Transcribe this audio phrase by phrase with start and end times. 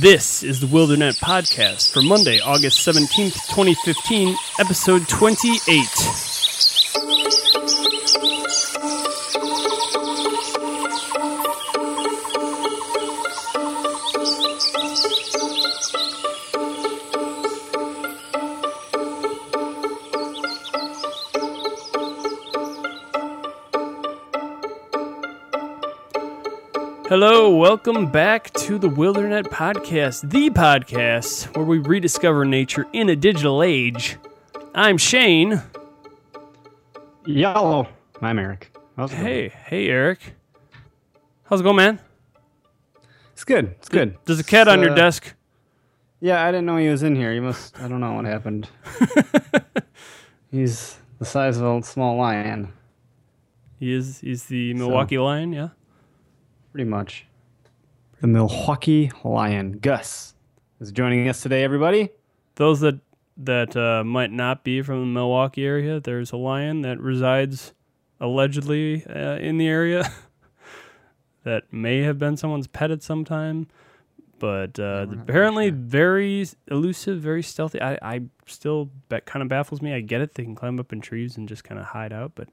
[0.00, 6.27] This is the Wildernet podcast for Monday, August 17th, 2015, episode 28.
[27.68, 33.62] Welcome back to the Wildernet Podcast, the podcast where we rediscover nature in a digital
[33.62, 34.16] age.
[34.74, 35.62] I'm Shane.
[37.26, 37.86] Yellow.
[38.22, 38.74] I'm Eric.
[38.96, 39.26] How's it going?
[39.26, 40.34] Hey, hey, Eric.
[41.44, 42.00] How's it going, man?
[43.34, 43.66] It's good.
[43.78, 44.16] It's good.
[44.24, 45.34] There's a cat on your Uh, desk.
[46.20, 47.34] Yeah, I didn't know he was in here.
[47.34, 47.78] He must.
[47.78, 48.66] I don't know what happened.
[50.50, 52.72] He's the size of a small lion,
[53.78, 55.68] He is he's the Milwaukee Lion, yeah?
[56.72, 57.26] pretty much.
[58.20, 59.78] The Milwaukee Lion.
[59.78, 60.34] Gus
[60.80, 61.62] is joining us today.
[61.62, 62.08] Everybody.
[62.56, 62.98] Those that
[63.36, 67.72] that uh, might not be from the Milwaukee area, there's a lion that resides
[68.18, 70.12] allegedly uh, in the area
[71.44, 73.68] that may have been someone's pet at some time,
[74.40, 77.80] but uh, apparently very elusive, very stealthy.
[77.80, 79.94] I, I still that kind of baffles me.
[79.94, 82.32] I get it; they can climb up in trees and just kind of hide out,
[82.34, 82.48] but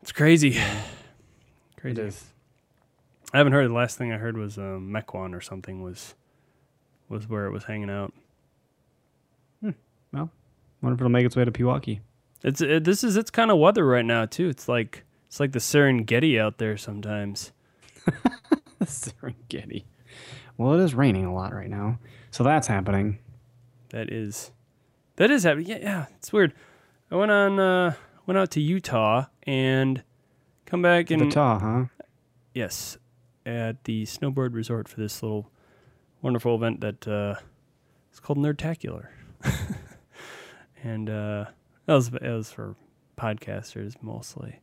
[0.00, 0.56] it's crazy.
[1.76, 2.00] Crazy.
[2.00, 2.31] is.
[3.32, 3.68] I haven't heard.
[3.68, 6.14] The last thing I heard was um, Mequon or something was
[7.08, 8.12] was where it was hanging out.
[10.12, 10.30] Well,
[10.82, 12.00] wonder if it'll make its way to Pewaukee.
[12.44, 14.48] It's it, this is its kind of weather right now too.
[14.48, 17.52] It's like it's like the Serengeti out there sometimes.
[18.82, 19.84] Serengeti.
[20.58, 21.98] Well, it is raining a lot right now,
[22.30, 23.18] so that's happening.
[23.88, 24.50] That is
[25.16, 25.68] that is happening.
[25.68, 26.52] Yeah, yeah, it's weird.
[27.10, 27.94] I went on uh
[28.26, 30.02] went out to Utah and
[30.66, 31.84] come back The and taw, huh?
[32.52, 32.98] yes,
[33.44, 35.50] at the Snowbird resort for this little
[36.20, 37.34] wonderful event that uh
[38.10, 39.08] it's called Nerdtacular.
[40.82, 41.46] and uh
[41.86, 42.76] that was it was for
[43.18, 44.60] podcasters mostly.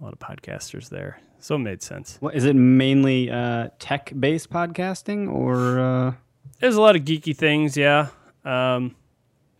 [0.00, 1.20] A lot of podcasters there.
[1.38, 2.18] So it made sense.
[2.32, 2.56] Is it?
[2.56, 6.12] Mainly uh, tech-based podcasting, or uh,
[6.58, 8.08] There's a lot of geeky things, yeah.
[8.46, 8.96] Um,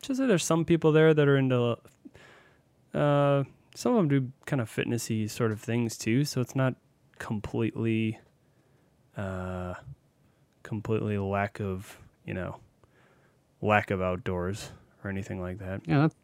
[0.01, 1.77] just that there's some people there that are into.
[2.95, 3.45] Uh,
[3.75, 6.75] some of them do kind of fitnessy sort of things too, so it's not
[7.19, 8.19] completely,
[9.17, 9.75] uh,
[10.63, 12.57] completely lack of you know,
[13.61, 14.71] lack of outdoors
[15.03, 15.83] or anything like that.
[15.87, 16.15] yeah, that's,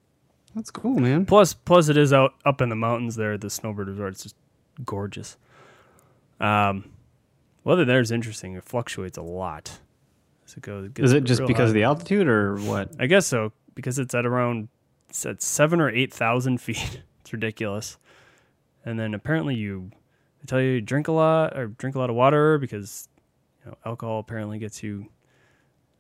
[0.55, 1.27] that's cool, man.
[1.27, 4.13] Plus, plus it is out up in the mountains there at the snowbird resort.
[4.15, 4.37] It's just
[4.85, 5.37] gorgeous.
[6.41, 6.91] Um,
[7.65, 8.55] weather there is interesting.
[8.55, 9.81] It fluctuates a lot.
[10.47, 11.69] As it goes, gets Is it just because hot.
[11.69, 12.91] of the altitude, or what?
[12.99, 14.69] I guess so because it's at around
[15.11, 17.03] it's at seven or eight thousand feet.
[17.21, 17.99] it's ridiculous.
[18.85, 19.91] And then apparently you
[20.41, 23.09] they tell you drink a lot or drink a lot of water because
[23.65, 25.07] you know alcohol apparently gets you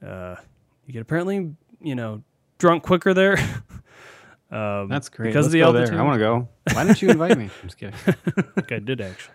[0.06, 0.36] uh
[0.86, 2.22] you get apparently you know
[2.58, 3.38] drunk quicker there.
[4.50, 5.28] um, That's great.
[5.28, 5.88] because Let's of the altitude.
[5.94, 6.00] there.
[6.00, 6.48] I want to go.
[6.74, 7.44] Why didn't you invite me?
[7.62, 7.94] I'm just kidding.
[8.06, 9.34] I think I did actually.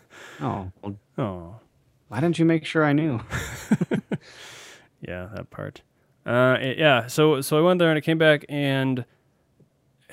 [0.40, 0.70] Oh,
[1.18, 1.56] Oh
[2.08, 3.20] why didn't you make sure I knew?
[5.00, 5.82] Yeah, that part.
[6.24, 7.06] Uh, it- yeah.
[7.06, 9.04] So so I went there and I came back and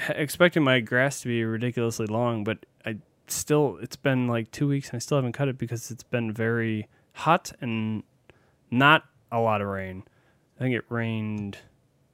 [0.10, 2.98] expecting my grass to be ridiculously long, but I
[3.28, 6.32] still it's been like two weeks and I still haven't cut it because it's been
[6.32, 8.04] very hot and
[8.72, 10.04] not a lot of rain.
[10.58, 11.58] I think it rained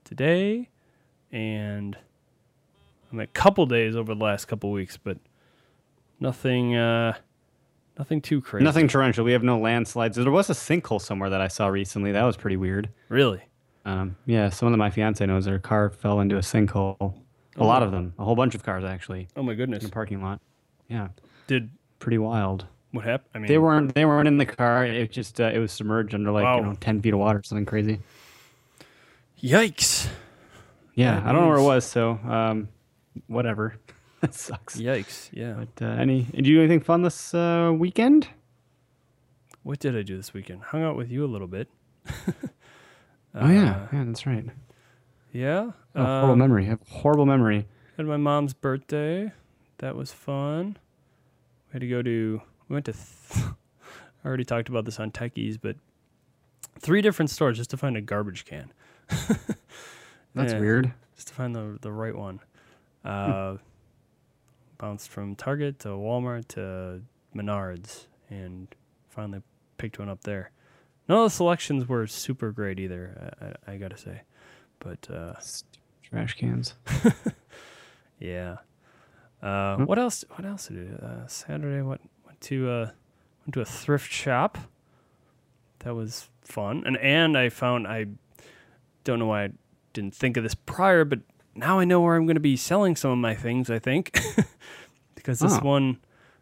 [0.04, 0.70] today
[1.32, 1.98] and
[3.12, 5.18] I mean, a couple days over the last couple weeks, but
[6.20, 7.14] nothing uh
[7.98, 8.64] nothing too crazy.
[8.64, 9.26] Nothing torrential.
[9.26, 10.16] We have no landslides.
[10.16, 12.12] There was a sinkhole somewhere that I saw recently.
[12.12, 12.90] That was pretty weird.
[13.10, 13.42] really.
[13.86, 17.14] Um, yeah, someone that my fiance knows, their car fell into a sinkhole.
[17.56, 18.14] A lot of them.
[18.20, 19.84] A whole bunch of cars, actually, Oh my goodness!
[19.84, 20.42] in a parking lot.
[20.90, 21.10] Yeah,
[21.48, 21.70] Did
[22.00, 22.66] pretty wild.
[22.92, 23.30] what happened?
[23.36, 23.94] I mean They weren't.
[23.96, 24.86] They weren't in the car.
[24.86, 25.40] It just.
[25.40, 26.58] Uh, it was submerged under like Wow.
[26.58, 28.00] you know ten feet of water, something crazy.
[29.42, 30.10] Yikes.
[30.96, 31.86] Yeah, I don't know where it was.
[31.86, 32.68] So, um,
[33.28, 33.76] whatever.
[34.22, 34.78] that sucks.
[34.78, 35.30] Yikes.
[35.32, 35.54] Yeah.
[35.78, 36.24] But uh, any?
[36.24, 38.28] Did you do anything fun this uh, weekend?
[39.64, 40.62] What did I do this weekend?
[40.64, 41.68] Hung out with you a little bit.
[42.08, 42.12] oh
[43.50, 44.46] yeah, Uh, yeah, that's right.
[45.32, 45.72] Yeah.
[45.96, 46.66] Oh, horrible um, memory.
[46.66, 47.68] I have horrible memory.
[47.98, 49.32] Had my mom's birthday.
[49.80, 50.78] That was fun.
[51.70, 52.42] We had to go to.
[52.68, 52.94] We went to.
[52.94, 53.46] Th-
[54.24, 55.76] I already talked about this on Techies, but
[56.80, 58.72] three different stores just to find a garbage can.
[60.36, 60.60] That's Yeah.
[60.60, 60.94] weird.
[61.16, 62.40] Just to find the the right one.
[63.04, 63.58] Uh,
[64.78, 67.02] bounced from Target to Walmart to
[67.36, 68.68] Menards, and
[69.10, 69.42] finally
[69.78, 70.52] picked one up there.
[71.08, 73.34] None of the selections were super great either.
[73.42, 74.22] I, I, I gotta say,
[74.80, 75.34] but uh,
[76.04, 76.74] Trash cans.
[78.20, 78.58] Yeah.
[79.42, 79.86] Uh, Hmm.
[79.86, 80.26] What else?
[80.36, 81.06] What else did I do?
[81.06, 82.86] Uh, Saturday, what went to uh,
[83.46, 84.58] went to a thrift shop.
[85.80, 86.84] that was fun.
[86.86, 88.08] And and I found I
[89.04, 89.50] don't know why I
[89.94, 91.20] didn't think of this prior, but
[91.56, 93.70] now I know where I'm going to be selling some of my things.
[93.70, 94.20] I think
[95.16, 95.60] because this Oh.
[95.66, 95.98] one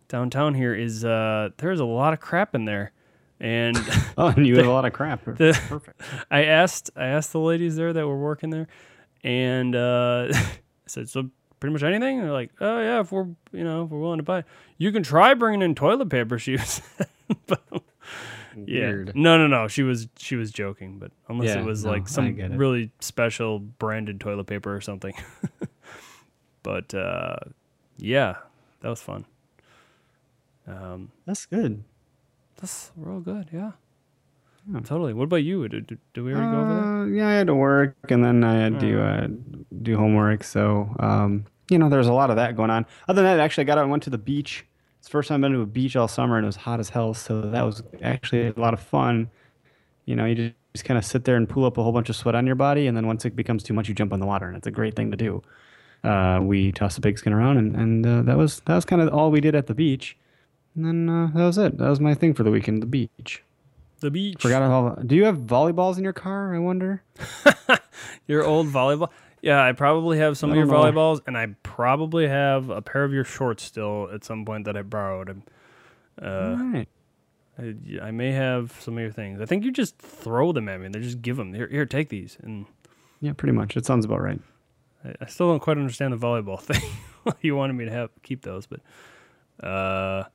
[0.08, 2.92] downtown here is uh, there's a lot of crap in there,
[3.40, 3.78] and
[4.18, 5.24] Oh, and you have a lot of crap.
[5.38, 6.02] the- Perfect.
[6.32, 8.68] I asked I asked the ladies there that were working there,
[9.24, 10.48] and uh, I
[10.88, 11.30] said, "So
[11.60, 14.24] pretty much anything?" They're like, "Oh yeah, if we're you know if we're willing to
[14.24, 14.44] buy,
[14.78, 16.82] you can try bringing in toilet paper." She was,
[17.48, 17.62] but,
[18.56, 19.16] yeah, Weird.
[19.16, 19.68] no, no, no.
[19.68, 23.60] She was she was joking, but unless Yeah, it was no, like some really special
[23.60, 25.14] branded toilet paper or something.
[26.64, 27.38] but uh,
[27.98, 28.36] yeah,
[28.82, 29.26] that was fun.
[30.68, 31.84] Um, That's good.
[32.60, 33.48] that's real good.
[33.54, 33.72] Yeah.
[34.72, 34.80] Yeah.
[34.82, 35.14] Totally.
[35.14, 35.68] What about you?
[35.68, 36.84] Did, did, did we already go over that?
[36.84, 39.28] Uh, yeah, I had to work and then I had to uh,
[39.82, 40.44] do homework.
[40.44, 42.86] So, um, you know, there's a lot of that going on.
[43.08, 44.66] Other than that, actually, I got out and went to the beach.
[45.00, 46.80] It's the first time I've been to a beach all summer and it was hot
[46.80, 47.14] as hell.
[47.14, 49.30] So that was actually a lot of fun.
[50.06, 52.10] You know, you just, just kind of sit there and pull up a whole bunch
[52.10, 52.88] of sweat on your body.
[52.88, 54.48] And then once it becomes too much, you jump in the water.
[54.48, 55.42] And it's a great thing to do.
[56.04, 59.12] Uh, we tossed a pigskin around and, and uh, that was that was kind of
[59.14, 60.16] all we did at the beach.
[60.76, 61.78] And then uh, that was it.
[61.78, 63.44] That was my thing for the weekend, the beach.
[64.00, 64.42] The beach.
[64.42, 64.96] Forgot all.
[65.06, 66.54] Do you have volleyballs in your car?
[66.56, 67.04] I wonder.
[68.28, 69.10] Your old volleyball.
[69.42, 73.04] Yeah, I probably have some I of your volleyballs, and I probably have a pair
[73.04, 75.42] of your shorts still at some point that I borrowed.
[76.22, 76.88] Uh, All right.
[77.60, 79.40] I, I may have some of your things.
[79.42, 80.90] I think you just throw them at me.
[80.90, 81.54] They just give them.
[81.54, 82.38] Here, here, take these.
[82.42, 82.66] And
[83.22, 83.78] Yeah, pretty much.
[83.78, 84.40] It sounds about right.
[85.06, 86.82] I, I still don't quite understand the volleyball thing.
[87.42, 88.82] you wanted me to have keep those, but
[89.66, 90.26] uh,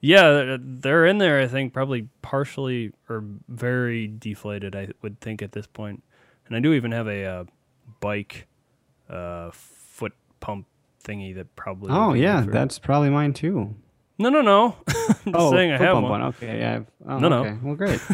[0.00, 1.40] yeah, they're- in there.
[1.40, 4.74] I think probably partially or very deflated.
[4.76, 6.02] I would think at this point.
[6.46, 7.44] and I do even have a uh,
[8.00, 8.46] bike
[9.10, 10.66] uh, foot pump
[11.04, 11.90] thingy that probably.
[11.92, 13.74] Oh yeah, that's probably mine too.
[14.18, 14.76] no, no, no.
[15.26, 16.22] I'm just saying I have pump one.
[16.22, 16.74] Okay, yeah.
[16.76, 17.44] I've, oh, No, no.
[17.44, 17.58] Okay.
[17.62, 18.00] Well, great.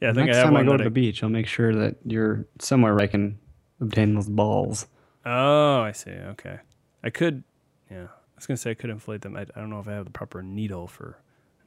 [0.00, 1.74] Yeah, I think Next I have time I go to the beach, I'll make sure
[1.74, 3.38] that you're somewhere where I can
[3.80, 4.86] obtain those balls.
[5.24, 6.10] Oh, I see.
[6.10, 6.58] Okay,
[7.02, 7.44] I could.
[7.90, 9.36] Yeah, I was gonna say I could inflate them.
[9.36, 11.18] I, I don't know if I have the proper needle for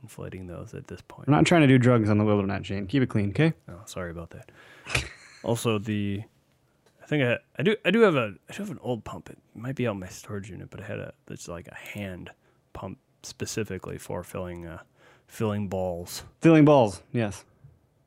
[0.03, 1.27] inflating those at this point.
[1.27, 2.87] I'm not trying to do drugs on the Wildernet, Shane.
[2.87, 3.53] Keep it clean, okay?
[3.69, 4.49] Oh, sorry about that.
[5.43, 6.23] also, the
[7.01, 9.29] I think I I do I do have a I do have an old pump.
[9.29, 11.75] It might be out in my storage unit, but I had a it's like a
[11.75, 12.31] hand
[12.73, 14.79] pump specifically for filling uh
[15.27, 16.23] filling balls.
[16.41, 17.01] Filling balls.
[17.11, 17.45] Yes.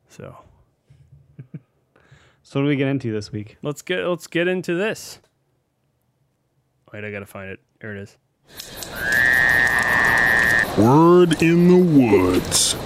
[0.09, 0.37] So
[2.43, 3.57] So what do we get into this week?
[3.63, 5.21] let's get let's get into this.
[6.93, 7.61] Wait, I gotta find it.
[7.81, 8.17] Here it is.
[10.79, 12.77] Word in the woods.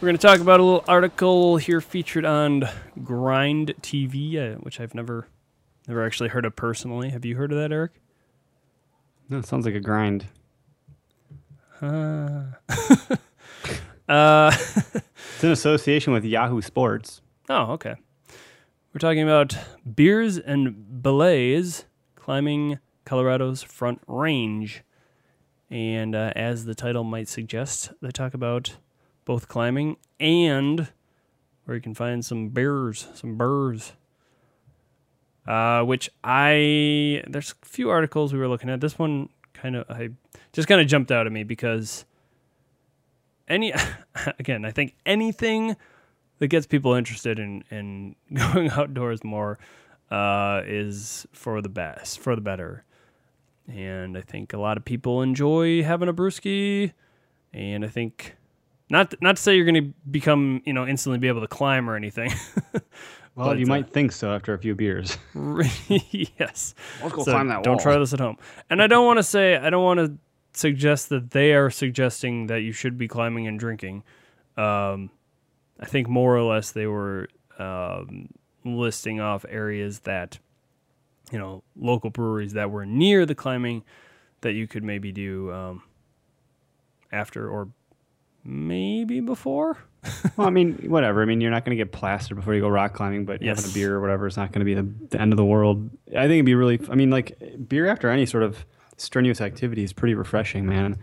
[0.00, 2.64] We're going to talk about a little article here featured on
[3.04, 5.28] Grind TV, uh, which I've never
[5.86, 7.10] never actually heard of personally.
[7.10, 7.92] Have you heard of that, Eric?
[9.28, 10.26] No, it sounds like a grind.
[11.82, 12.44] Uh,
[14.10, 14.50] uh,
[15.34, 17.22] It's in association with Yahoo Sports.
[17.48, 17.94] oh, okay.
[18.92, 19.56] We're talking about
[19.94, 21.86] beers and belays
[22.16, 24.82] climbing Colorado's Front Range.
[25.70, 28.76] And uh, as the title might suggest, they talk about
[29.24, 30.88] both climbing and
[31.64, 33.92] where you can find some bears, some burrs.
[35.46, 38.80] Uh, which I there's a few articles we were looking at.
[38.80, 40.10] This one kind of I
[40.52, 42.04] just kind of jumped out at me because
[43.50, 43.72] any
[44.38, 45.76] again I think anything
[46.38, 49.58] that gets people interested in in going outdoors more
[50.10, 52.84] uh, is for the best, for the better.
[53.68, 56.92] And I think a lot of people enjoy having a brewski,
[57.52, 58.34] and I think
[58.90, 61.88] not not to say you're going to become you know instantly be able to climb
[61.88, 62.32] or anything.
[63.36, 65.16] Well, But, you uh, might think so after a few beers.
[66.10, 66.74] yes.
[67.00, 68.36] Let's go So climb that don't try this at home.
[68.68, 70.18] And I don't want to say I don't want to
[70.52, 74.02] suggest that they are suggesting that you should be climbing and drinking.
[74.56, 75.10] Um,
[75.78, 77.28] I think more or less they were
[77.58, 78.28] um,
[78.64, 80.38] listing off areas that
[81.32, 83.84] you know local breweries that were near the climbing
[84.42, 85.82] that you could maybe do um,
[87.12, 87.68] after or
[88.44, 89.76] maybe before.
[90.36, 91.20] well, I mean, whatever.
[91.20, 93.58] I mean, you're not going to get plastered before you go rock climbing, but Yes.
[93.58, 95.44] having a beer or whatever is not going to be the, the end of the
[95.44, 95.90] world.
[96.08, 96.80] I think it'd be really.
[96.90, 97.38] I mean, like
[97.68, 98.64] beer after any sort of
[99.00, 100.96] strenuous activity is pretty refreshing, man.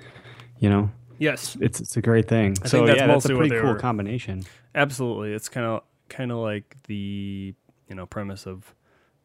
[0.60, 2.56] You know, Yes, it's it's a great thing.
[2.64, 4.44] I so think that's yeah, that's a pretty cool were- combination.
[4.76, 5.34] Absolutely.
[5.34, 7.54] It's kind of kind of like the
[7.90, 8.74] you know premise of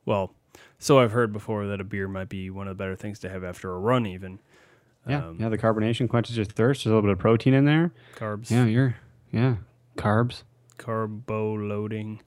[0.06, 0.34] well,
[0.78, 3.28] so I've heard before that a beer might be one of the better things to
[3.28, 4.38] have after a run, even
[5.06, 5.48] Yeah, Um, yeah.
[5.50, 6.84] The carbonation quenches your thirst.
[6.84, 7.92] There's a little bit of protein in there.
[8.16, 8.96] carbs, Yeah, you're
[9.30, 9.56] yeah
[9.96, 10.44] carbs.
[10.78, 12.22] carbo loading.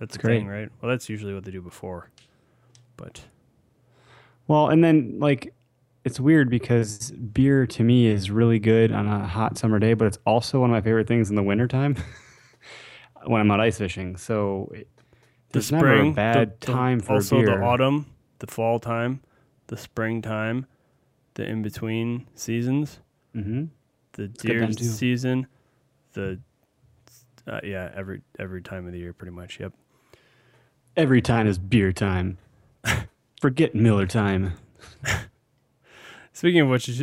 [0.00, 0.38] That's Great.
[0.40, 0.68] thing, right?
[0.80, 2.10] Well, that's usually what they do before.
[2.96, 3.22] But
[4.48, 5.54] Well, and then like
[6.04, 10.06] it's weird because beer to me is really good on a hot summer day, but
[10.06, 11.96] it's also one of my favorite things in the wintertime
[13.26, 14.16] when I'm out ice fishing.
[14.16, 14.88] So it,
[15.48, 17.46] the there's never a spring, bad the- the- time for also beer.
[17.58, 18.06] the autumn,
[18.40, 19.20] the fall time,
[19.68, 20.66] the springtime,
[21.34, 23.00] the in between seasons,
[23.32, 23.64] hmm
[24.12, 25.46] the deer season,
[26.12, 26.38] the
[27.48, 29.58] uh, yeah every every time of the year pretty much.
[29.58, 29.72] Yep.
[30.96, 32.38] Every time is beer time.
[33.40, 34.52] Forget Miller time.
[36.34, 36.86] Speaking of which,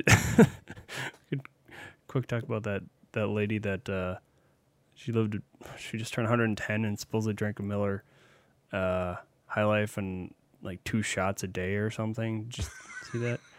[2.08, 2.84] quick talk about that
[3.14, 4.18] that lady that uh,
[4.94, 5.40] she lived.
[5.78, 8.04] She just turned 110 and supposedly drank a Miller
[8.74, 9.16] uh,
[9.48, 12.46] High Life and like two shots a day or something.
[12.50, 12.72] Just
[13.12, 13.40] see that?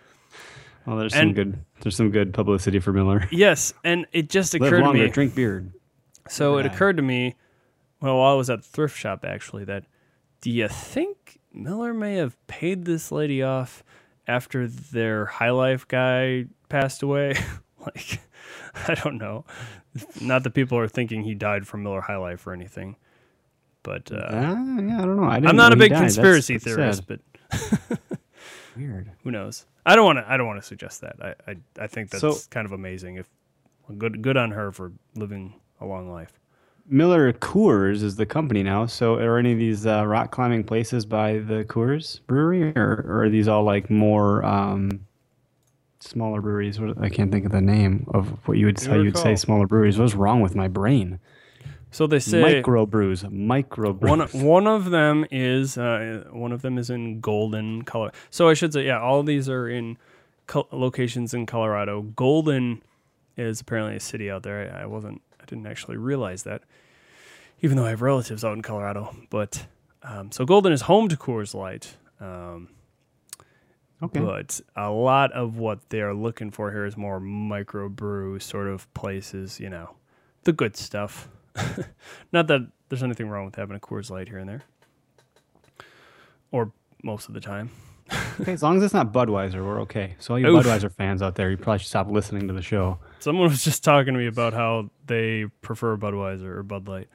[0.85, 1.64] Well, there's some good.
[1.81, 3.29] There's some good publicity for Miller.
[3.31, 5.11] Yes, and it just occurred to longer, me.
[5.11, 5.64] drink beer.
[6.29, 7.37] So it occurred to me,
[8.00, 9.85] well, while I was at the thrift shop, actually, that
[10.41, 13.85] do you think Miller may have paid this lady off
[14.26, 17.35] after their High Life guy passed away?
[17.81, 18.21] like,
[18.88, 19.45] I don't know.
[20.21, 22.97] Not that people are thinking he died from Miller High Life or anything,
[23.83, 25.25] but uh, Ah, yeah, I don't know.
[25.25, 25.91] I didn't I'm not a big.
[25.91, 27.21] That's- conspiracy that's theorist, sad.
[27.50, 27.99] but
[28.76, 29.11] Weird.
[29.25, 29.67] who knows?
[29.85, 30.31] I don't want to.
[30.33, 31.17] I don't want to suggest that.
[31.21, 33.17] I, I I think that's So- kind of amazing.
[33.17, 33.29] If
[33.99, 36.33] good good on her for living a long life.
[36.87, 38.87] Miller Coors is the company now.
[38.87, 43.25] So are any of these uh, rock climbing places by the Coors Brewery, or, or
[43.25, 45.07] are these all like more um,
[46.01, 46.81] smaller breweries?
[46.81, 49.67] What, I can't think of the name of what you would you you'd say smaller
[49.67, 49.99] breweries.
[49.99, 51.19] What's wrong with my brain?
[51.91, 54.11] So they say micro brews, micro brews.
[54.11, 58.17] one one of them is uh, one of them is in Golden, Colorado.
[58.31, 59.99] So I should say, yeah, all of these are in
[60.47, 62.01] col- locations in Colorado.
[62.01, 62.83] Golden
[63.37, 64.75] is apparently a city out there.
[64.75, 66.62] I, I wasn't, I didn't actually realize that,
[67.61, 69.14] even though I have relatives out in Colorado.
[69.30, 69.66] But
[70.02, 71.96] um, so Golden is home to Coors Light.
[72.20, 72.68] Um,
[74.02, 74.20] okay.
[74.20, 78.92] but a lot of what they are looking for here is more microbrew sort of
[78.94, 79.96] places, you know,
[80.44, 81.28] the good stuff.
[82.32, 84.62] Not that there's anything wrong with having a Coors Light here and there,
[86.50, 86.72] or
[87.02, 87.70] most of the time.
[88.40, 88.52] okay.
[88.52, 90.16] As long as it's not Budweiser, we're okay.
[90.18, 90.64] So all you Oof.
[90.64, 92.99] Budweiser fans out there, you probably should stop listening to the show.
[93.23, 97.09] Someone was just talking to me about how they prefer Budweiser or Bud Light,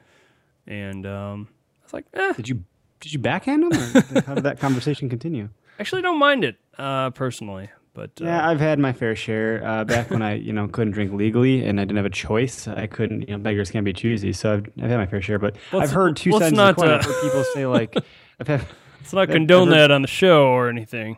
[0.66, 1.48] and um,
[1.82, 2.64] I was like, eh, Did you
[3.02, 4.18] did you backhand them?
[4.18, 5.50] Or how did that conversation continue?
[5.80, 9.64] actually don't mind it uh, personally, but uh, Yeah, I've had my fair share.
[9.64, 12.68] Uh, back when I, you know, couldn't drink legally and I didn't have a choice,
[12.68, 13.28] I couldn't.
[13.30, 14.34] You know, beggars can't be choosy.
[14.34, 15.38] So I've, I've had my fair share.
[15.38, 16.90] But Let's- I've heard two sides of the coin.
[16.90, 17.96] I've uh, heard people say like,
[18.40, 18.66] I've had
[19.02, 21.18] let's not I've condone heard- that on the show or anything.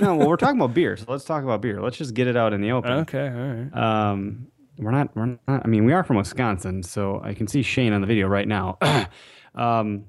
[0.00, 0.16] No.
[0.16, 1.80] Well, we're talking about beer, so let's talk about beer.
[1.80, 2.92] Let's just get it out in the open.
[2.92, 4.10] Okay, all right.
[4.10, 5.14] Um, we're not.
[5.16, 5.40] We're not.
[5.64, 8.46] I mean, we are from Wisconsin, so I can see Shane on the video right
[8.46, 8.78] now.
[9.54, 10.04] um,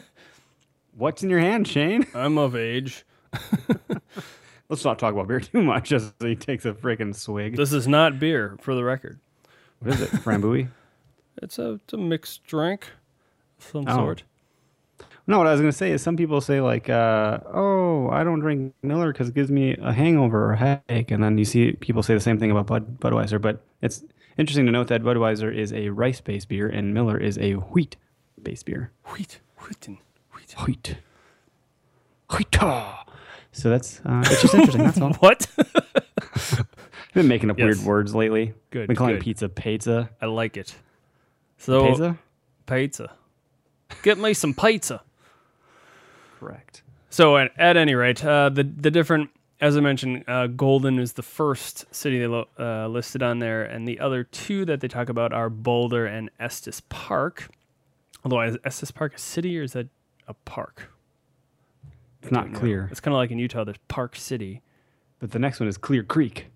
[0.96, 2.06] what's in your hand, Shane?
[2.14, 3.04] I'm of age.
[4.68, 7.56] Let's not talk about beer too much, as he takes a freaking swig.
[7.56, 9.18] This is not beer, for the record.
[9.80, 10.10] What is it?
[10.10, 10.68] Framboise?
[11.42, 12.86] It's a it's a mixed drink
[13.58, 13.96] of some Oh.
[13.96, 14.22] sort.
[15.30, 18.40] No, what I was gonna say is some people say like, uh, "Oh, I don't
[18.40, 21.72] drink Miller because it gives me a hangover or a headache," and then you see
[21.72, 23.40] people say the same thing about Bud Budweiser.
[23.40, 24.02] But it's
[24.36, 28.90] interesting to note that Budweiser is a rice-based beer and Miller is a wheat-based beer.
[29.12, 29.98] Wheat, wheaten,
[30.34, 30.54] wheat.
[30.66, 30.96] Wheat,
[32.36, 32.56] wheat.
[33.52, 34.82] So that's uh, it's just interesting.
[34.82, 35.12] That's all.
[35.14, 35.46] What?
[35.58, 36.66] I've
[37.14, 37.66] been making up Yes.
[37.66, 38.54] weird words lately.
[38.70, 39.22] Good, Been calling good.
[39.22, 40.10] pizza pizza.
[40.20, 40.74] I like it.
[41.58, 42.18] So Pizza.
[42.66, 43.12] pizza.
[44.02, 45.02] Get me some pizza.
[46.40, 46.82] Correct.
[47.10, 49.28] So at, at any rate, uh, the the different,
[49.60, 53.62] as I mentioned, uh, Golden is the first city they lo- uh, listed on there,
[53.62, 57.50] and the other two that they talk about are Boulder and Estes Park.
[58.24, 59.88] Although is Estes Park a city or is that
[60.28, 60.90] a park?
[62.22, 62.58] It's not No.
[62.58, 63.64] clear, It's kind of like in Utah.
[63.64, 64.62] There's Park City.
[65.18, 66.46] but the next one is Clear Creek.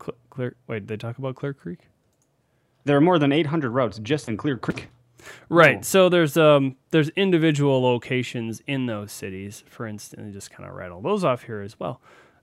[0.00, 0.54] Cl- Clear.
[0.68, 1.80] Wait, did they talk about Clear Creek?
[2.84, 4.88] There are more than 800 routes just in Clear Creek.
[5.48, 5.78] Right.
[5.78, 5.82] Oh.
[5.82, 9.64] So there's um there's individual locations in those cities.
[9.68, 12.00] For instance, just kind of rattle those off here as well.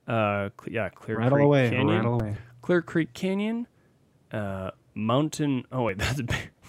[0.07, 2.35] Uh, cl- yeah, Clear Rattle Creek away, Canyon, rattle away.
[2.61, 3.67] Clear Creek Canyon,
[4.31, 5.65] uh, Mountain.
[5.71, 6.21] Oh wait, that's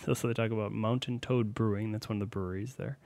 [0.07, 0.73] that's what they talk about.
[0.73, 1.93] Mountain Toad Brewing.
[1.93, 2.99] That's one of the breweries there.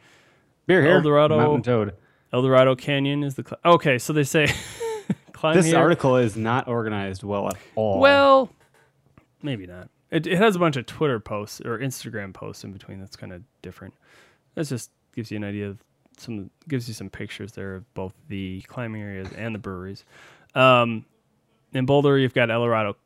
[0.66, 0.92] Beer here.
[0.92, 1.36] El Dorado.
[1.36, 1.94] Mountain Toad.
[2.32, 3.42] El Dorado Canyon is the.
[3.42, 4.46] Cl- okay, so they say
[5.54, 5.78] This here.
[5.78, 7.98] article is not organized well at all.
[7.98, 8.50] Well,
[9.42, 9.88] maybe not.
[10.10, 13.00] It, it has a bunch of Twitter posts or Instagram posts in between.
[13.00, 13.94] That's kind of different.
[14.54, 15.78] That just gives you an idea of
[16.18, 16.50] some.
[16.68, 20.04] Gives you some pictures there of both the climbing areas and the breweries.
[20.54, 21.04] Um,
[21.72, 22.96] in Boulder, you've got El Dorado,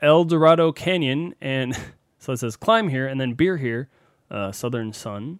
[0.00, 1.76] El Dorado, Canyon, and
[2.18, 3.88] so it says climb here and then beer here.
[4.30, 5.38] Uh, Southern Sun,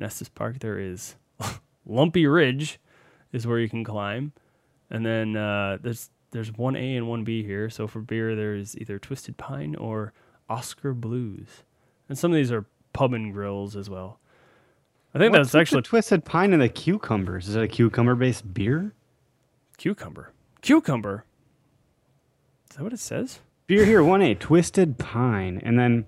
[0.00, 0.58] Estes Park.
[0.58, 1.14] There is
[1.86, 2.80] Lumpy Ridge,
[3.32, 4.32] is where you can climb,
[4.90, 7.70] and then uh, there's there's one A and one B here.
[7.70, 10.12] So for beer, there's either Twisted Pine or
[10.48, 11.64] Oskar Blues,
[12.08, 14.18] and some of these are pub and grills as well.
[15.14, 17.48] I think What's that's actually twisted pine and the cucumbers.
[17.48, 18.94] Is it a cucumber based beer?
[19.78, 20.32] cucumber.
[20.60, 21.24] Cucumber.
[22.70, 23.38] Is that what it says?
[23.66, 26.04] Beer here, one A, twisted pine, and then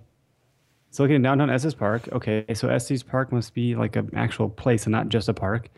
[0.89, 2.09] it's looking at downtown Estes Park.
[2.12, 5.69] Okay, so Estes Park must be like an actual place and not just a park.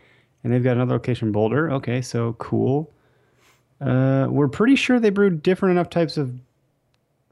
[0.43, 1.71] And they've got another location, in Boulder.
[1.71, 2.91] Okay, so cool.
[3.85, 6.39] Uh, we're pretty sure they brew different enough types of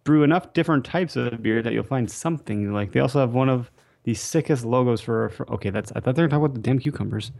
[0.03, 2.91] brew enough different types of beer that you'll find something like.
[2.91, 3.69] They also have one of
[4.03, 5.29] the sickest logos for.
[5.29, 7.31] for okay, that's I thought they were talking about the damn cucumbers.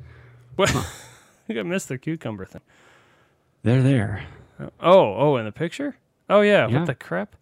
[0.56, 0.70] What?
[0.76, 0.84] I
[1.48, 2.62] think I missed the cucumber thing.
[3.64, 4.26] They're there.
[4.60, 4.70] Oh,
[5.16, 5.96] oh, in the picture?
[6.30, 6.68] Oh yeah.
[6.68, 6.80] Yeah.
[6.80, 7.36] What the crap?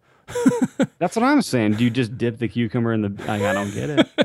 [0.98, 1.72] That's what I'm saying.
[1.74, 3.08] Do you just dip the cucumber in the?
[3.26, 4.08] Like, I don't get it.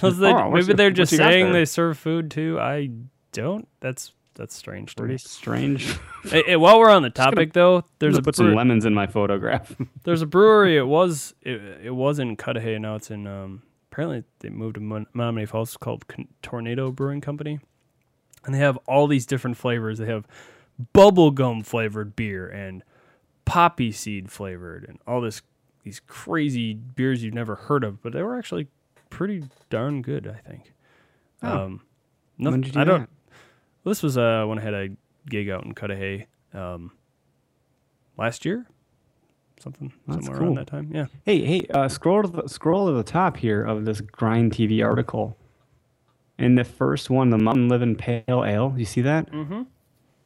[0.00, 2.58] They- Oh, maybe the- they're just saying they serve food too.
[2.60, 2.90] I
[3.32, 3.66] don't.
[3.80, 5.06] That's that's strange to me.
[5.08, 5.96] Pretty strange.
[6.24, 9.08] Hey, hey, while we're on the topic, though, there's a put some lemons in my
[9.08, 9.74] photograph.
[10.04, 10.76] there's a brewery.
[10.76, 12.78] It was it, it was in Cudahy.
[12.78, 13.26] Now it's in.
[13.26, 15.70] Um, apparently, they moved to Mon- Menomonee Falls.
[15.70, 17.58] It's called Con- Tornado Brewing Company,
[18.44, 19.98] and they have all these different flavors.
[19.98, 20.28] They have
[20.94, 22.84] bubblegum flavored beer and
[23.44, 25.42] poppy seed flavored, and all this
[25.82, 28.00] these crazy beers you've never heard of.
[28.00, 28.68] But they were actually
[29.10, 30.28] pretty darn good.
[30.28, 30.72] I think.
[31.42, 31.64] Oh.
[31.64, 31.80] Um,
[32.36, 33.00] When nothing, did you do I don't.
[33.00, 33.08] that?
[33.84, 34.88] Well, this was uh, when I had a
[35.28, 36.92] gig out in Cudahy um,
[38.16, 38.66] last year,
[39.60, 40.46] something That's somewhere cool.
[40.48, 40.90] around that time.
[40.92, 41.06] Yeah.
[41.24, 44.84] Hey, hey, uh, scroll to the scroll to the top here of this Grind TV
[44.84, 45.36] article.
[46.38, 48.74] In the first one, the Mountain Living Pale Ale.
[48.76, 49.30] You see that?
[49.30, 49.62] Mm-hmm.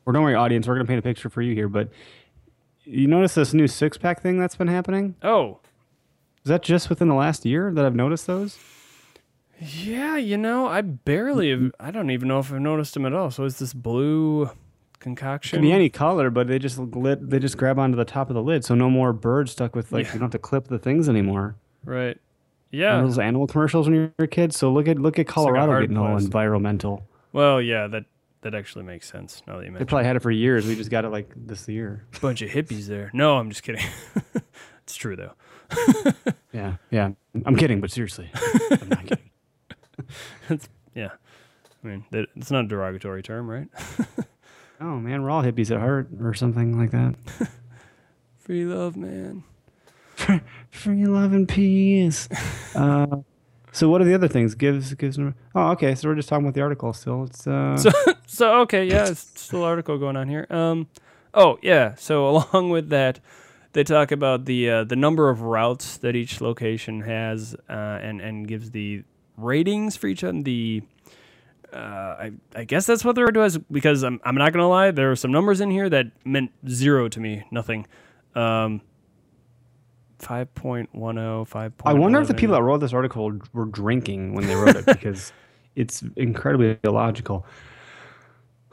[0.06, 0.66] Or don't worry, audience.
[0.68, 1.68] We're gonna paint a picture for you here.
[1.68, 1.90] But
[2.84, 5.16] you notice this new six pack thing that's been happening?
[5.22, 5.58] Oh,
[6.44, 8.58] Is that just within the last year that I've noticed those?
[9.60, 10.16] Yeah.
[10.16, 11.48] You know, I barely.
[11.50, 11.64] Mm-hmm.
[11.64, 13.30] Have, I don't even know if I've noticed them at all.
[13.30, 14.50] So it's this blue
[14.98, 15.58] concoction?
[15.58, 18.28] It Can be any color, but they just lit, they just grab onto the top
[18.30, 20.12] of the lid, so no more birds stuck with like Yeah.
[20.14, 21.56] you don't have to clip the things anymore.
[21.84, 22.18] right.
[22.72, 23.00] Remember Yeah.
[23.02, 24.52] those animal commercials when you were a kid.
[24.52, 26.26] So look at look at Colorado hard getting all plastic.
[26.26, 27.06] environmental.
[27.32, 27.86] Well, yeah.
[27.86, 28.04] That
[28.42, 30.66] that actually makes sense now that you They probably had it for years.
[30.66, 32.04] We just got it like this year.
[32.20, 33.10] Bunch of hippies there.
[33.14, 33.84] No, I'm just kidding.
[34.82, 35.32] it's true though.
[36.52, 37.10] Yeah, yeah.
[37.44, 39.30] I'm kidding, but seriously, I'm not kidding.
[40.94, 41.10] Yeah.
[41.84, 43.68] I mean, it's not a derogatory term, right?
[44.78, 47.14] Oh man, we're all hippies at heart, or something like that.
[48.38, 49.42] Free love, man.
[50.70, 52.28] Free love and peace.
[52.74, 53.06] uh,
[53.72, 54.54] so what are the other things?
[54.54, 55.18] Gives gives.
[55.18, 55.94] Oh, okay.
[55.94, 57.24] So we're just talking about the article still.
[57.24, 57.90] It's uh, So,
[58.26, 60.46] so okay, yeah, it's still article going on here.
[60.50, 60.88] Um,
[61.32, 61.94] oh yeah.
[61.94, 63.20] So along with that,
[63.72, 68.20] they talk about the uh, the number of routes that each location has, uh, and
[68.20, 69.04] and gives the
[69.36, 70.42] ratings for each of them.
[70.42, 70.82] The
[71.72, 74.90] uh, I I guess that's what they're doing is because I'm I'm not gonna lie,
[74.90, 77.86] there are some numbers in here that meant zero to me, nothing.
[78.34, 78.82] Um,
[80.18, 81.72] 5.10, 5.11.
[81.84, 84.86] I wonder if the people that wrote this article were drinking when they wrote it
[84.86, 85.32] because
[85.74, 87.46] it's incredibly illogical.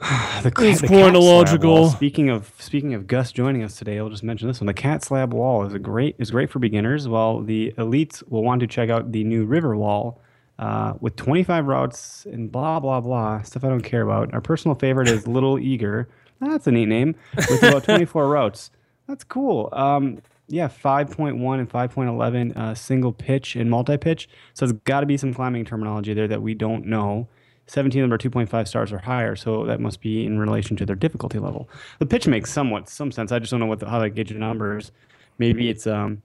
[0.00, 1.90] the, It's the quite cat slab illogical.
[1.90, 4.66] Speaking of speaking of Gus joining us today, I'll just mention this one.
[4.66, 8.42] The cat slab wall is a great is great for beginners, while the elites will
[8.42, 10.20] want to check out the new river wall
[10.58, 14.32] uh, with 25 routes and blah blah blah stuff I don't care about.
[14.32, 16.08] Our personal favorite is Little Eiger.
[16.40, 18.70] That's a neat name with about 24 routes.
[19.06, 19.68] That's cool.
[19.72, 24.28] Um, yeah, 5.1 and 5.11 uh, single pitch and multi pitch.
[24.52, 27.28] So there's got to be some climbing terminology there that we don't know.
[27.66, 30.84] 17 of them are 2.5 stars or higher, so that must be in relation to
[30.84, 31.68] their difficulty level.
[31.98, 33.32] The pitch makes somewhat some sense.
[33.32, 34.92] I just don't know what the, how they gauge the numbers.
[35.38, 36.22] Maybe it's um,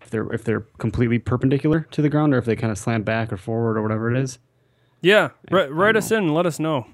[0.00, 3.04] if they're if they're completely perpendicular to the ground, or if they kind of slant
[3.04, 4.38] back or forward or whatever it is.
[5.00, 6.86] Yeah, ri- write us in let us know.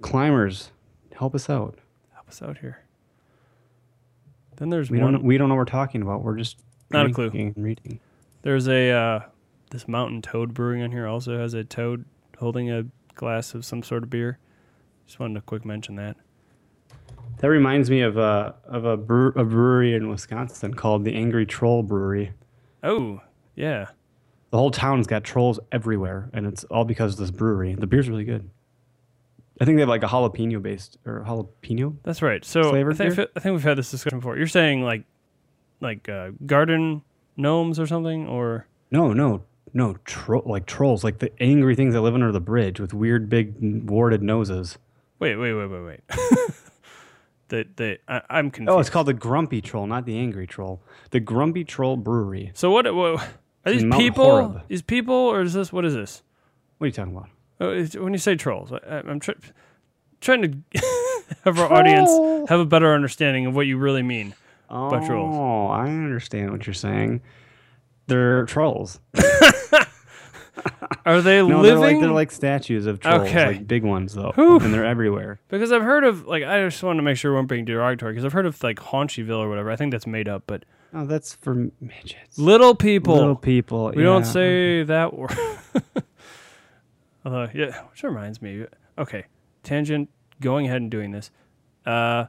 [0.00, 0.70] Climbers,
[1.14, 1.78] help us out.
[2.14, 2.80] Help us out here.
[4.56, 5.12] Then there's We one.
[5.12, 6.22] don't we don't know what we're talking about.
[6.22, 6.58] We're just
[6.90, 7.30] Not a clue.
[7.34, 8.00] and reading.
[8.42, 9.20] There's a uh,
[9.70, 12.04] this Mountain Toad Brewing on here also has a toad
[12.38, 14.38] holding a glass of some sort of beer.
[15.06, 16.16] Just wanted to quick mention that.
[17.38, 21.44] That reminds me of a of a, brew, a brewery in Wisconsin called the Angry
[21.44, 22.32] Troll Brewery.
[22.84, 23.20] Oh,
[23.56, 23.86] yeah.
[24.50, 27.74] The whole town's got trolls everywhere, and it's all because of this brewery.
[27.74, 28.48] The beer's really good.
[29.60, 31.96] I think they have like a jalapeno based or jalapeno.
[32.02, 32.44] That's right.
[32.44, 33.18] So I think?
[33.18, 34.36] I think we've had this discussion before.
[34.36, 35.04] You're saying like
[35.80, 37.02] like uh, garden
[37.36, 39.42] gnomes or something or No, no,
[39.74, 43.28] no, tro- like trolls, like the angry things that live under the bridge with weird
[43.28, 43.54] big
[43.88, 44.78] warded noses.
[45.18, 46.00] wait, wait, wait, wait, wait.
[47.52, 48.74] the the I, I'm confused.
[48.76, 50.82] Oh, it's called the Grumpy Troll, not the Angry Troll.
[51.10, 52.50] The Grumpy Troll Brewery.
[52.54, 53.22] So what, what
[53.64, 54.24] are these people?
[54.24, 54.62] Horeb.
[54.68, 56.22] These people or is this what is this?
[56.78, 57.28] What are you talking about?
[57.60, 59.34] Oh, it's- when you say trolls, I, I'm tri-
[60.20, 60.80] trying to
[61.44, 62.10] have our audience
[62.48, 64.34] have a better understanding of what you really mean.
[64.70, 65.36] Oh, by trolls.
[65.36, 67.20] Oh, I understand what you're saying.
[68.06, 68.98] They're trolls.
[71.06, 71.62] Are they No, living?
[71.62, 73.46] they're like they're like statues of trolls, Okay.
[73.46, 74.58] like big ones though, Whew.
[74.60, 75.40] and they're everywhere.
[75.48, 78.12] because I've heard of like I just want to make sure we weren't being derogatory
[78.12, 79.70] because I've heard of like Haunchyville or whatever.
[79.70, 80.64] I think that's made up, but
[80.94, 82.36] Oh, that's for midgets.
[82.38, 83.14] little people.
[83.16, 83.92] Little people.
[83.96, 84.30] we don't yeah.
[84.30, 85.32] say that word.
[87.24, 88.66] Although, yeah, which reminds me.
[88.98, 89.24] Okay,
[89.62, 90.10] tangent.
[90.40, 91.30] Going ahead and doing this.
[91.86, 92.26] Uh,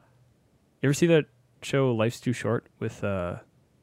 [0.82, 1.26] you ever see that
[1.64, 3.38] show Life's Too Short with uh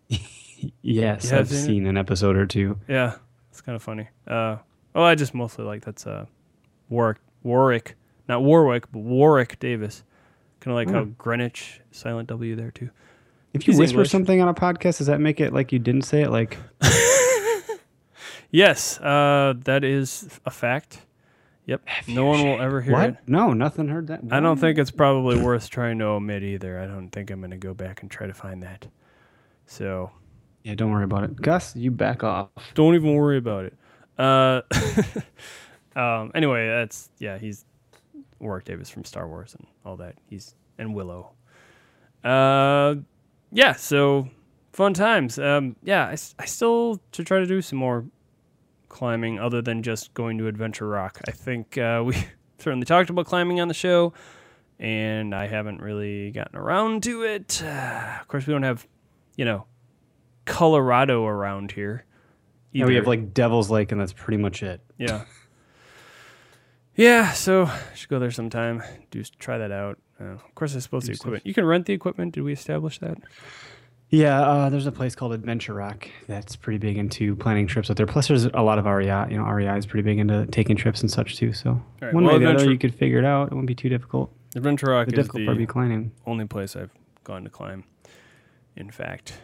[0.82, 1.62] Yes, I've seen it?
[1.64, 2.78] seen an episode or two.
[2.88, 3.16] Yeah,
[3.50, 4.08] it's kind of funny.
[4.26, 4.56] Uh,
[4.94, 6.26] oh, I just mostly like that's uh,
[6.88, 7.96] Warwick, Warwick,
[8.28, 10.04] not Warwick, but Warwick Davis.
[10.60, 11.10] Kind of like how Hmm.
[11.18, 12.90] Greenwich, silent W there too.
[13.52, 14.10] If you He's whisper English.
[14.10, 16.30] something on a podcast, does that make it like you didn't say it?
[16.30, 16.56] Like,
[18.52, 21.02] Yes, uh, that is a fact.
[21.66, 23.08] Yep, no one will ever hear what?
[23.10, 23.16] it.
[23.28, 24.22] No, nothing heard that.
[24.32, 26.80] I don't think it's probably worth trying to omit either.
[26.80, 28.88] I don't think I'm going to go back and try to find that.
[29.66, 30.10] So
[30.62, 31.36] Yeah, don't worry about it.
[31.40, 32.50] Gus, you back off.
[32.74, 33.74] don't even worry about it.
[34.18, 34.60] Uh,
[35.96, 37.38] um, anyway, that's yeah.
[37.38, 37.64] He's
[38.38, 40.16] Warwick Davis from Star Wars and all that.
[40.28, 41.32] He's and Willow.
[42.22, 42.96] Uh,
[43.52, 43.72] yeah.
[43.72, 44.28] So
[44.72, 45.38] fun times.
[45.38, 46.14] Um, yeah.
[46.38, 48.04] I still to try to do some more
[48.90, 51.20] climbing other than just going to Adventure Rock.
[51.26, 52.16] I think uh, we
[52.58, 54.12] certainly talked about climbing on the show,
[54.78, 57.62] and I haven't really gotten around to it.
[57.64, 58.86] Uh, of course, we don't have,
[59.36, 59.64] you know,
[60.44, 62.04] Colorado around here.
[62.72, 64.80] Yeah, we have like Devil's Lake, and that's pretty much it.
[64.96, 65.24] Yeah.
[66.94, 68.82] Yeah, so I should go there sometime.
[69.10, 69.98] Do try that out.
[70.20, 71.46] Uh, of course, I suppose the equipment.
[71.46, 72.34] You can rent the equipment.
[72.34, 73.18] Did we establish that?
[74.10, 77.96] Yeah, uh, there's a place called Adventure Rock that's pretty big into planning trips out
[77.96, 78.06] there.
[78.06, 79.26] Plus, there's a lot of REI.
[79.30, 81.52] You know, REI is pretty big into taking trips and such too.
[81.52, 83.44] So right, one well, way or the other, you could figure it out.
[83.44, 84.32] It wouldn't be too difficult.
[84.56, 86.12] Adventure Rock The is difficult part the be climbing.
[86.26, 86.90] only place I've
[87.22, 87.84] gone to climb.
[88.76, 89.34] In fact,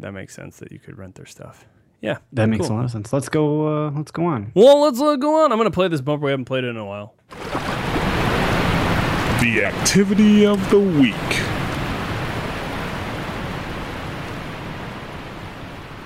[0.00, 1.66] that makes sense that you could rent their stuff.
[2.00, 2.76] Yeah, That makes cool.
[2.76, 3.12] a lot of sense.
[3.14, 3.86] Let's go.
[3.86, 4.52] Uh, let's go on.
[4.54, 5.52] Well, let's uh, go on.
[5.52, 6.26] I'm gonna play this bumper.
[6.26, 7.14] We haven't played it in a while.
[9.40, 11.14] The activity of the week.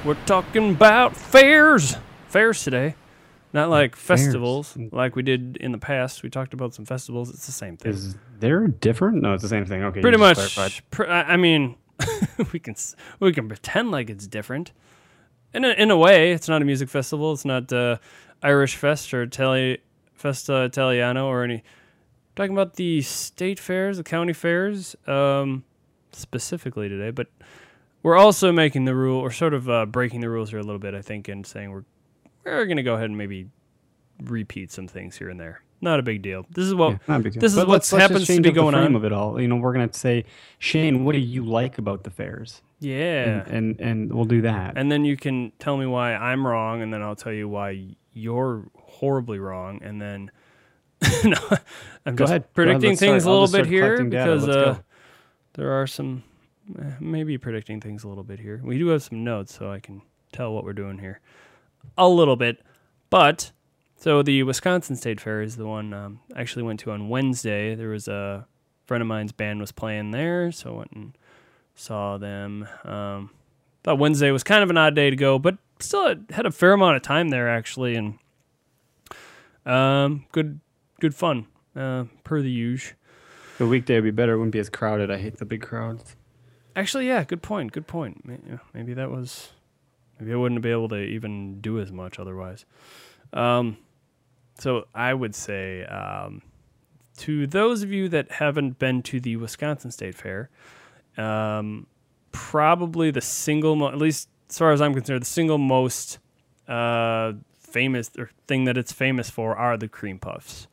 [0.04, 1.96] We're talking about fairs.
[2.28, 2.94] Fairs today.
[3.52, 6.22] Not like festivals like we did in the past.
[6.22, 7.30] We talked about some festivals.
[7.30, 7.92] It's the same thing.
[7.92, 9.22] Is there different?
[9.22, 9.82] No, it's the same thing.
[9.84, 10.56] Okay, Pretty much.
[10.90, 11.76] Pr- I I mean,
[12.52, 12.74] we can
[13.20, 14.72] we can pretend like it's different.
[15.54, 17.32] In a, in a way, it's not a music festival.
[17.32, 17.96] It's not uh,
[18.42, 19.78] Irish Fest or Itali-
[20.12, 21.62] Festa Italiano or any.
[22.36, 25.64] Talking about the state fairs, the county fairs, um,
[26.12, 27.10] specifically today.
[27.10, 27.28] But
[28.02, 30.78] we're also making the rule, or sort of uh, breaking the rules here a little
[30.78, 30.94] bit.
[30.94, 31.84] I think, and saying we're
[32.44, 33.48] we're going to go ahead and maybe
[34.22, 35.62] repeat some things here and there.
[35.80, 36.44] Not a big deal.
[36.50, 37.40] This is what Yeah, not a big deal.
[37.40, 38.96] this is what let's- let's just happens to be up the going frame on.
[38.96, 39.40] of it all.
[39.40, 40.24] You know, we're gonna say,
[40.58, 42.62] Shane, what do you like about the fairs?
[42.80, 43.44] yeah.
[43.46, 44.74] And and, and we'll do that.
[44.76, 47.94] and then you can tell me why I'm wrong, and then I'll tell you why
[48.12, 50.30] you're horribly wrong, and then
[51.24, 51.36] no,
[52.04, 52.52] I'm Go just ahead.
[52.54, 53.36] Predicting things start.
[53.36, 54.78] a little bit here because uh,
[55.54, 56.24] there are some
[56.76, 58.60] eh, maybe predicting things a little bit here.
[58.64, 61.20] We do have some notes, so I can tell what we're doing here
[61.96, 62.60] a little bit,
[63.10, 63.52] but.
[64.00, 67.74] So the Wisconsin State Fair is the one um, I actually went to on Wednesday.
[67.74, 68.46] There was a
[68.86, 71.18] friend of mine's band was playing there, so I went and
[71.74, 72.68] saw them.
[72.84, 73.30] Um,
[73.82, 76.72] thought Wednesday was kind of an odd day to go, but still had- a fair
[76.74, 78.18] amount of time there actually, and
[79.66, 80.60] um, good
[81.00, 82.96] good fun uh, per the usual.
[83.58, 84.34] the weekday would be better.
[84.34, 85.10] It wouldn't be as crowded.
[85.10, 86.14] I hate the big crowds.
[86.76, 87.72] Actually, yeah, good point.
[87.72, 88.24] Good point.
[88.72, 89.48] Maybe that was.
[90.20, 92.64] Maybe I wouldn't be able to even do as much otherwise.
[93.32, 93.76] Um,
[94.58, 96.42] so I would say um,
[97.18, 100.50] to those of you that haven't been to the Wisconsin State Fair,
[101.16, 101.86] um,
[102.32, 106.18] probably the single, mo- at least as far as I'm concerned, the single most
[106.66, 110.66] uh, famous or thing that it's famous for are the cream puffs.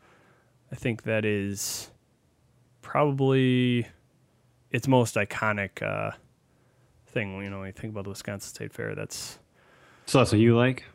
[0.72, 1.92] I think that is
[2.82, 3.88] probably
[4.72, 6.16] its most iconic uh,
[7.08, 7.42] thing.
[7.42, 9.40] You know, when you think about the Wisconsin State Fair, that's
[10.06, 10.86] So that's what you like?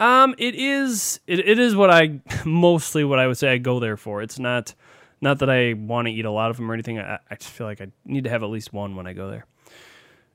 [0.00, 3.80] Um, it is it, it is what I mostly what I would say I go
[3.80, 4.22] there for.
[4.22, 4.74] It's not
[5.20, 6.98] not that I want to eat a lot of them or anything.
[6.98, 9.30] I, I just feel like I need to have at least one when I go
[9.30, 9.46] there.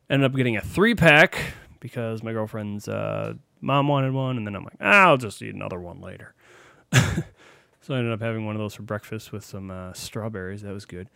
[0.10, 1.38] Ended up getting a three pack
[1.80, 5.56] because my girlfriend's uh, mom wanted one, and then I'm like, ah, I'll just eat
[5.56, 6.34] another one later.
[6.94, 10.62] so I ended up having one of those for breakfast with some uh, strawberries.
[10.62, 11.10] That was good.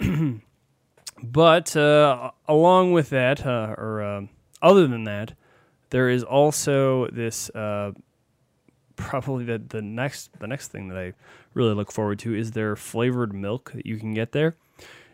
[1.22, 4.28] but uh, along with that, uh, or um
[4.60, 5.34] other than that,
[5.90, 7.92] there is also this uh,
[8.96, 11.12] probably the the next the next thing that I
[11.54, 14.56] really look forward to is their flavored milk that you can get there.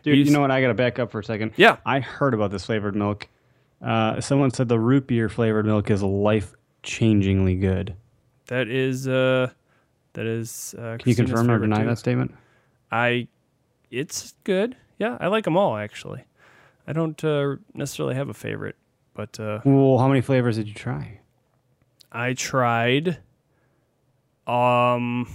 [0.03, 0.51] Dude, You you know what?
[0.51, 1.51] I got to back up for a second.
[1.55, 1.77] Yeah.
[1.85, 3.27] I heard about this flavored milk.
[3.81, 7.95] Uh, someone said the root beer flavored milk is life changingly good.
[8.47, 9.51] That is uh
[10.13, 11.87] that is uh Can you confirm or deny too.
[11.87, 12.35] that statement?
[12.91, 13.27] I
[13.91, 14.75] it's good.
[14.99, 16.23] Yeah, I like them all actually.
[16.85, 18.75] I don't uh, necessarily have a favorite,
[19.13, 21.19] but uh, Well, how many flavors did you try?
[22.11, 23.17] I tried
[24.45, 25.27] um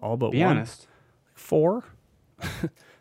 [0.00, 0.58] all but Be one.
[0.58, 0.86] honest.
[1.34, 1.84] Four.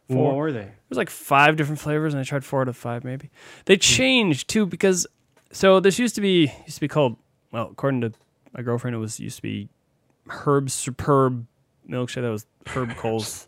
[0.07, 0.69] What were they?
[0.87, 3.31] There's like five different flavors, and I tried four out of five maybe.
[3.65, 5.07] They changed too because
[5.51, 7.17] so this used to be used to be called
[7.51, 8.13] well, according to
[8.55, 9.67] my girlfriend, it was used to be
[10.27, 11.47] Herb's Superb
[11.89, 12.21] milkshake.
[12.21, 13.47] That was Herb Kohl's.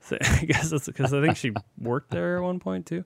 [0.00, 0.18] thing.
[0.22, 3.04] I guess that's because I think she worked there at one point too.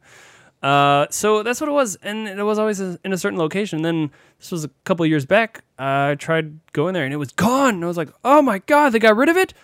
[0.63, 3.83] Uh, so that's what it was, and it was always in a certain location.
[3.83, 5.65] then this was a couple of years back.
[5.79, 7.75] I tried going there, and it was gone.
[7.75, 9.55] And I was like, "Oh my god, they got rid of it!"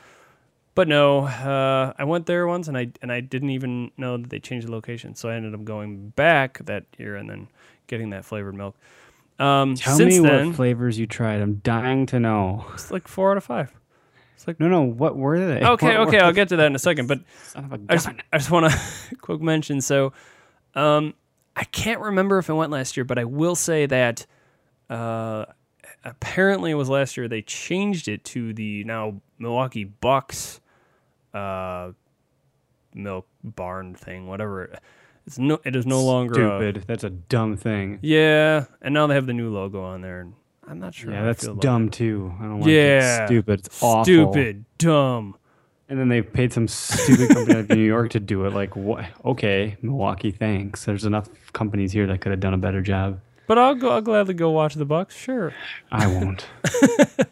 [0.74, 4.30] But no, uh, I went there once, and I and I didn't even know that
[4.30, 5.14] they changed the location.
[5.14, 7.48] So I ended up going back that year, and then
[7.86, 8.76] getting that flavored milk.
[9.38, 11.40] Um, Tell since me then, what flavors you tried.
[11.40, 12.64] I'm dying to know.
[12.74, 13.72] it's like four out of five.
[14.34, 14.82] It's like No, no.
[14.82, 15.64] What were they?
[15.64, 17.06] Okay, What okay, I'll get to that in a second.
[17.06, 18.08] But Son of a I just.
[18.32, 19.80] I just want to quick mention.
[19.80, 20.12] So,
[20.74, 21.14] um,
[21.56, 24.26] I can't remember if it went last year, but I will say that
[24.88, 25.46] uh,
[26.04, 27.28] apparently it was last year.
[27.28, 30.60] They changed it to the now Milwaukee Bucks
[31.34, 31.92] uh,
[32.94, 34.78] milk barn thing, whatever.
[35.26, 36.84] It's no, it is no longer a- Stupid.
[36.86, 37.98] That's a dumb thing.
[38.02, 40.34] yeah, and now they have the new logo on there, and
[40.66, 41.12] I'm not sure.
[41.12, 42.32] Yeah, that's feel about dumb too.
[42.40, 43.24] I don't like Yeah.
[43.24, 43.26] it.
[43.26, 43.60] Stupid.
[43.66, 43.84] It's it.
[43.84, 44.04] awful.
[44.04, 45.36] Stupid, dumb.
[45.90, 48.52] And then they paid some stupid company out of New York to do it.
[48.52, 49.06] Like, what?
[49.24, 50.84] Okay, Milwaukee, thanks.
[50.84, 53.20] There's enough companies here that could have done a better job.
[53.46, 53.90] But I'll go.
[53.90, 55.16] I'll gladly go watch the Bucks.
[55.16, 55.54] Sure.
[55.90, 56.46] I won't.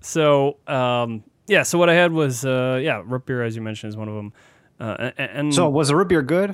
[0.00, 1.64] So, um, yeah.
[1.64, 4.14] So what I had was, uh, yeah, root beer, as you mentioned, is one of
[4.14, 4.32] them.
[4.78, 6.50] Uh, and, and so, was the root beer good?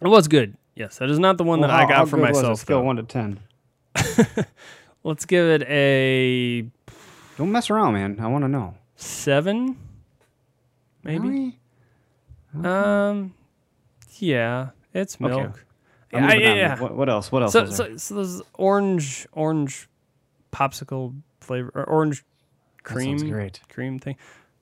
[0.00, 0.56] it was good.
[0.76, 2.42] Yes, that is not the one Well, that I got how for good was it?
[2.42, 2.58] myself.
[2.60, 2.84] Scale though.
[2.84, 3.40] one to ten.
[5.04, 6.62] Let's give it a
[7.36, 8.18] Don't mess around, man.
[8.20, 8.74] I want to know.
[8.94, 9.76] seven,
[11.02, 11.58] maybe.
[12.54, 12.68] Really?
[12.68, 13.34] Um,
[14.18, 15.24] yeah, it's Okay.
[15.26, 15.64] milk.
[16.12, 16.80] I'm Yeah, moving yeah.
[16.80, 17.32] What, what else?
[17.32, 17.52] What else?
[17.52, 19.88] So, so, so there's orange, orange
[20.52, 22.24] popsicle flavor, or orange
[22.82, 23.60] cream, great.
[23.70, 24.16] cream thing,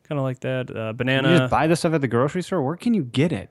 [0.09, 0.71] kind of like that.
[0.75, 1.39] Uh, You banana.
[1.39, 2.63] just buy this stuff at the grocery store.
[2.63, 3.51] Where can you get it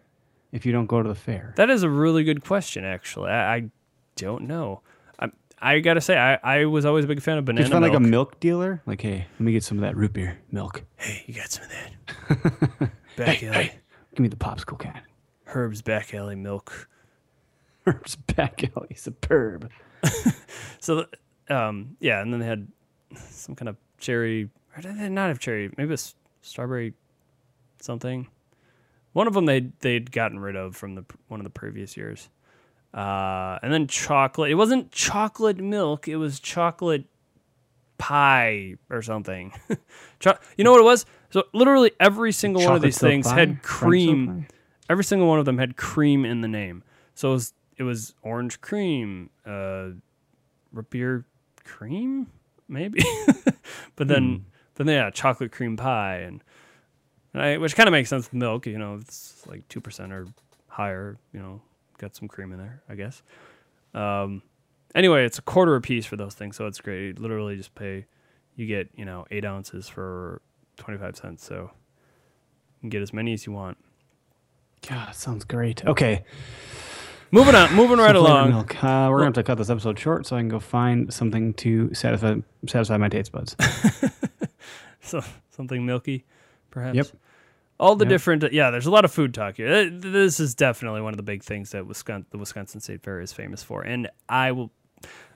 [0.54, 1.54] if you don't go to the fair?
[1.58, 3.32] That is a really good question, actually.
[3.32, 3.64] I, I
[4.16, 4.82] don't know.
[5.62, 7.94] I, gotta say, I, I was always a big fan of banana Just find like
[7.94, 8.10] a milk.
[8.12, 8.82] milk dealer.
[8.86, 10.84] Like, hey, let me get some of that root beer milk.
[10.98, 12.92] hey, you got some of that?
[13.18, 13.72] back alley,
[14.16, 15.02] Give me the popsicle can.
[15.46, 16.88] Herb's back alley milk.
[17.86, 19.70] Herb's back alley superb.
[20.82, 21.06] So,
[21.50, 22.68] um, yeah, and then they had
[23.30, 24.50] some kind of cherry.
[24.78, 25.70] Or did they not have cherry?
[25.78, 26.94] Maybe it's strawberry
[27.82, 28.28] something.
[29.12, 32.30] One of them they they'd gotten rid of from the one of the previous years.
[32.94, 34.50] Uh, and then chocolate.
[34.50, 36.08] It wasn't chocolate milk.
[36.08, 37.06] It was chocolate
[38.00, 39.54] pie or something.
[40.20, 41.06] Cho- you know what it was?
[41.30, 43.36] So literally every single one of these things pie?
[43.36, 44.48] had cream.
[44.90, 46.84] Every single one of them had cream in the name.
[47.14, 49.90] So it was, it was orange cream, uh,
[50.90, 51.26] beer
[51.64, 52.28] cream,
[52.68, 53.04] maybe.
[53.96, 56.44] but then, then yeah, chocolate cream pie, and,
[57.34, 58.66] and I, which kind of makes sense with milk.
[58.66, 60.28] You know, it's like two percent or
[60.68, 61.18] higher.
[61.34, 61.62] You know,
[62.00, 63.22] got some cream in there, I guess.
[63.94, 64.42] Um,
[64.96, 67.06] anyway, it's a quarter a piece for those things, so it's great.
[67.08, 68.06] You literally just pay.
[68.56, 70.42] You get you know eight ounces for
[70.78, 73.78] twenty five cents, so you can get as many as you want.
[74.88, 75.86] God, sounds great.
[75.86, 76.24] Okay,
[77.32, 78.54] Moving on, moving right along.
[78.54, 81.54] Uh, we're gonna have to cut this episode short so I can go find something
[81.56, 83.56] to satisfy satisfy my taste buds.
[85.02, 86.26] So something milky,
[86.70, 86.96] perhaps.
[86.96, 87.08] Yep.
[87.80, 88.10] All the Yep.
[88.10, 88.72] different, yeah.
[88.72, 89.90] There's a lot of food talk here.
[89.90, 93.32] This is definitely one of the big things that Wisconsin, the Wisconsin State Fair is
[93.32, 93.82] famous for.
[93.84, 94.70] And I will,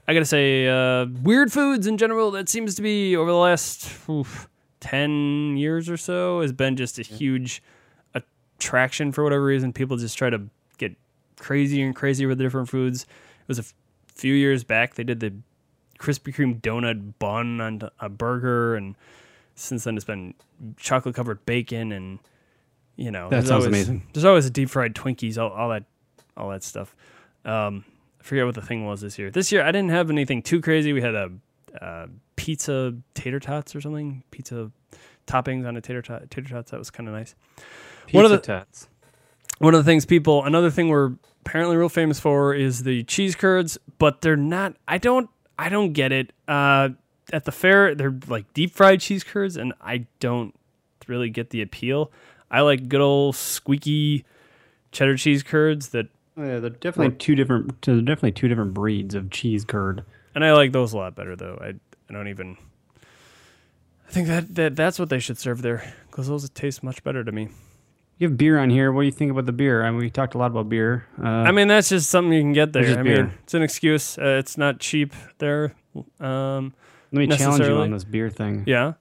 [0.08, 2.32] I gotta say, uh, weird foods in general.
[2.32, 4.49] That seems to be over the last oof,
[4.82, 7.63] ten years or so has been just a huge
[8.13, 9.71] attraction for whatever reason.
[9.73, 10.41] People just try to
[10.77, 10.95] get
[11.39, 13.03] crazier and crazier with the different foods.
[13.03, 13.73] It was a f-
[14.13, 15.34] few years back they did the
[15.99, 18.95] Krispy Kreme donut bun on a burger, and
[19.56, 20.34] since then it's been
[20.77, 22.19] chocolate covered bacon and
[22.95, 24.03] you know That sounds always- amazing.
[24.13, 25.84] There's always deep fried Twinkies, all, all that,
[26.38, 26.95] all that stuff.
[27.45, 27.86] Um,
[28.19, 29.29] I forget what the thing was this year.
[29.32, 30.93] This year I didn't have anything too crazy.
[30.93, 31.32] We had a,
[31.82, 34.69] uh pizza tater tots or something, pizza
[35.27, 36.71] toppings on a tater tot tater tots.
[36.71, 37.36] That was kind of nice.
[38.12, 38.88] One of Pizza the- Tuts.
[39.60, 41.13] One of the things people, another thing we're
[41.45, 44.75] apparently real famous for is the cheese curds, but they're not.
[44.88, 45.29] I don't.
[45.58, 46.34] I don't get it.
[46.47, 46.89] Uh,
[47.32, 50.53] at the fair they're like deep fried cheese curds, and I don't
[51.08, 52.12] really get the appeal.
[52.53, 54.23] I like good old squeaky
[54.91, 57.81] cheddar cheese curds that, Oh, yeah, they're definitely two different.
[57.81, 60.03] They're definitely two different breeds of cheese curd.
[60.33, 61.59] and I like those a lot better though.
[61.61, 61.73] I
[62.09, 62.57] I don't even.
[64.07, 67.23] I think that, that that's what they should serve there because those taste much better
[67.23, 67.49] to me.
[68.19, 68.91] You have beer on here.
[68.91, 69.83] What do you think about the beer?
[69.83, 71.05] I mean, we talked a lot about beer.
[71.21, 72.99] Uh, I mean, that's just something you can get there.
[72.99, 73.23] I beer.
[73.25, 74.17] mean, it's an excuse.
[74.17, 75.73] Uh, it's not cheap there.
[76.19, 76.73] Um,
[77.11, 78.63] let me challenge you on this beer thing.
[78.67, 78.93] yeah.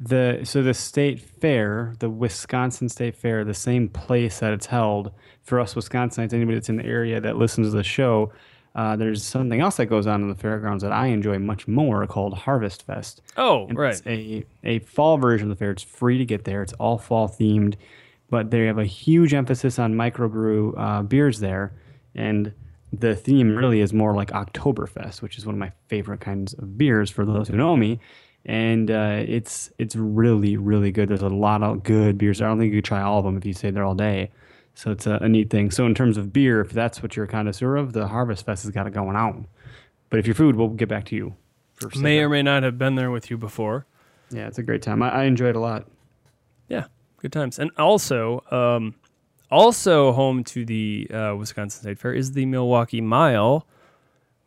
[0.00, 5.10] The so the state fair, the Wisconsin State Fair, the same place that it's held
[5.42, 6.32] for us Wisconsinites.
[6.32, 8.32] Anybody that's in the area that listens to the show,
[8.76, 12.06] uh, there's something else that goes on in the fairgrounds that I enjoy much more
[12.06, 13.22] called Harvest Fest.
[13.36, 13.94] Oh, And right.
[13.94, 15.72] It's a, a fall version of the fair.
[15.72, 16.62] It's free to get there.
[16.62, 17.74] It's all fall themed,
[18.30, 21.72] but they have a huge emphasis on microbrew uh, beers there.
[22.14, 22.52] And
[22.92, 26.78] the theme really is more like Oktoberfest, which is one of my favorite kinds of
[26.78, 27.98] beers for those who know me.
[28.44, 31.08] And uh, it's it's really really good.
[31.08, 32.40] There's a lot of good beers.
[32.40, 34.30] I don't think you could try all of them if you stayed there all day.
[34.74, 35.70] So it's a, a neat thing.
[35.70, 38.62] So in terms of beer, if that's what you're a connoisseur of, the Harvest Fest
[38.62, 39.48] has got it going on.
[40.08, 41.34] But if you're food, we'll get back to you.
[41.96, 43.86] May or may not have been there with you before.
[44.30, 45.02] Yeah, it's a great time.
[45.02, 45.86] I, I enjoy it a lot.
[46.68, 46.86] Yeah,
[47.18, 47.58] good times.
[47.58, 48.94] And also, um,
[49.50, 53.66] also home to the uh, Wisconsin State Fair is the Milwaukee Mile,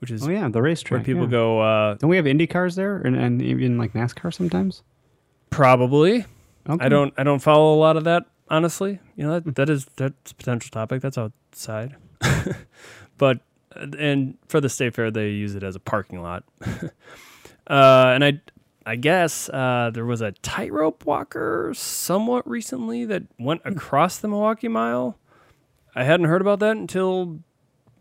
[0.01, 0.99] which is Oh yeah, the racetrack.
[0.99, 1.29] where people yeah.
[1.29, 1.59] go.
[1.61, 4.83] Uh, Don't we have Indy cars there, and, and even like NASCAR sometimes?
[5.49, 6.25] probably.
[6.69, 6.85] Okay.
[6.85, 7.13] I don't.
[7.17, 8.25] I don't follow a lot of that.
[8.49, 11.01] Honestly, you know that that is that's a potential topic.
[11.01, 11.95] That's outside,
[13.17, 13.39] but
[13.75, 16.43] and for the state fair they use it as a parking lot.
[16.65, 16.91] uh,
[17.67, 18.41] and I
[18.85, 24.67] I guess uh, there was a tightrope walker somewhat recently that went across the Milwaukee
[24.67, 25.17] Mile.
[25.95, 27.39] I hadn't heard about that until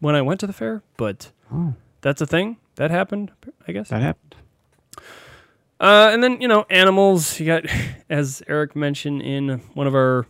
[0.00, 3.30] when I went to the fair, but Oh, that's a thing that happened.
[3.68, 3.88] I guess.
[3.90, 4.36] that happened.
[5.80, 7.40] Uh, and then you know animals.
[7.40, 7.64] You got,
[8.10, 10.26] as Eric mentioned in one of our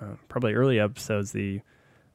[0.00, 1.60] uh, probably early episodes, the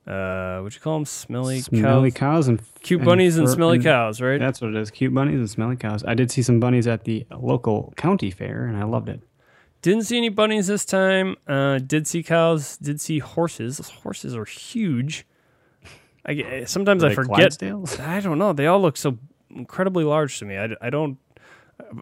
[0.07, 3.75] uh, what you call them, smelly, Smelly cows, cows and cute and bunnies and smelly
[3.77, 4.39] and- cows, right?
[4.39, 4.91] That's what it is.
[4.91, 6.03] Cute bunnies and smelly cows.
[6.05, 9.21] I did see some bunnies at the local county fair, and I loved it.
[9.81, 11.35] Didn't see any bunnies this time.
[11.47, 12.75] Uh, did see cows.
[12.77, 13.77] Did see horses.
[13.77, 15.25] Those horses are huge.
[16.25, 17.61] I get- eh, sometimes I forget.
[17.99, 18.53] I don't know.
[18.53, 19.17] They all look so
[19.49, 20.57] incredibly large to me.
[20.57, 21.17] I, I don't.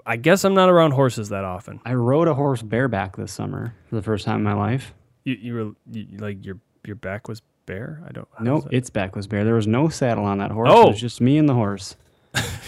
[0.06, 1.82] I guess I'm not around horses that often.
[1.84, 4.94] I rode a horse bareback this summer for the first time in my life.
[5.24, 8.04] You, you were you, like your your back was bare.
[8.08, 8.28] I don't.
[8.40, 9.44] No, its back was bare.
[9.44, 10.70] There was no saddle on that horse.
[10.72, 10.84] Oh.
[10.84, 11.96] It was just me and the horse.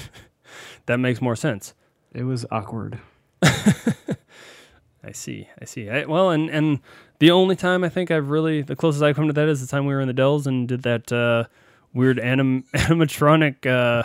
[0.88, 1.74] that makes more sense.
[2.14, 3.00] It was awkward.
[3.44, 5.48] I see.
[5.62, 5.90] I see.
[5.90, 6.80] I, well, and and
[7.20, 9.68] the only time I think I've really the closest I've come to that is the
[9.68, 11.46] time we were in the Dells and did that uh,
[11.94, 13.66] weird anim, animatronic.
[13.66, 14.04] Uh,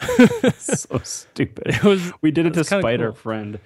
[0.58, 1.66] so stupid.
[1.68, 2.12] it was.
[2.22, 3.12] We did it to That's kinda our cool.
[3.14, 3.58] friend.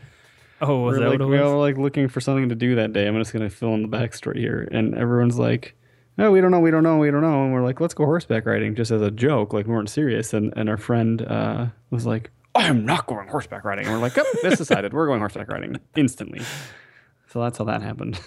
[0.62, 2.55] Oh, was we're that like, what we it all were like looking for something to
[2.55, 3.07] do that day.
[3.07, 5.74] I'm just gonna fill in the backstory here, and everyone's like,
[6.18, 8.05] "No, we don't know, we don't know, we don't know." And we're like, "Let's go
[8.05, 10.35] horseback riding," just as a joke, like we weren't serious.
[10.35, 14.03] And and our friend uh, was like, "I am not going horseback riding." And we're
[14.03, 14.92] like, "Oh, this decided.
[14.92, 16.42] We're going horseback riding instantly."
[17.29, 18.20] So that's how that happened.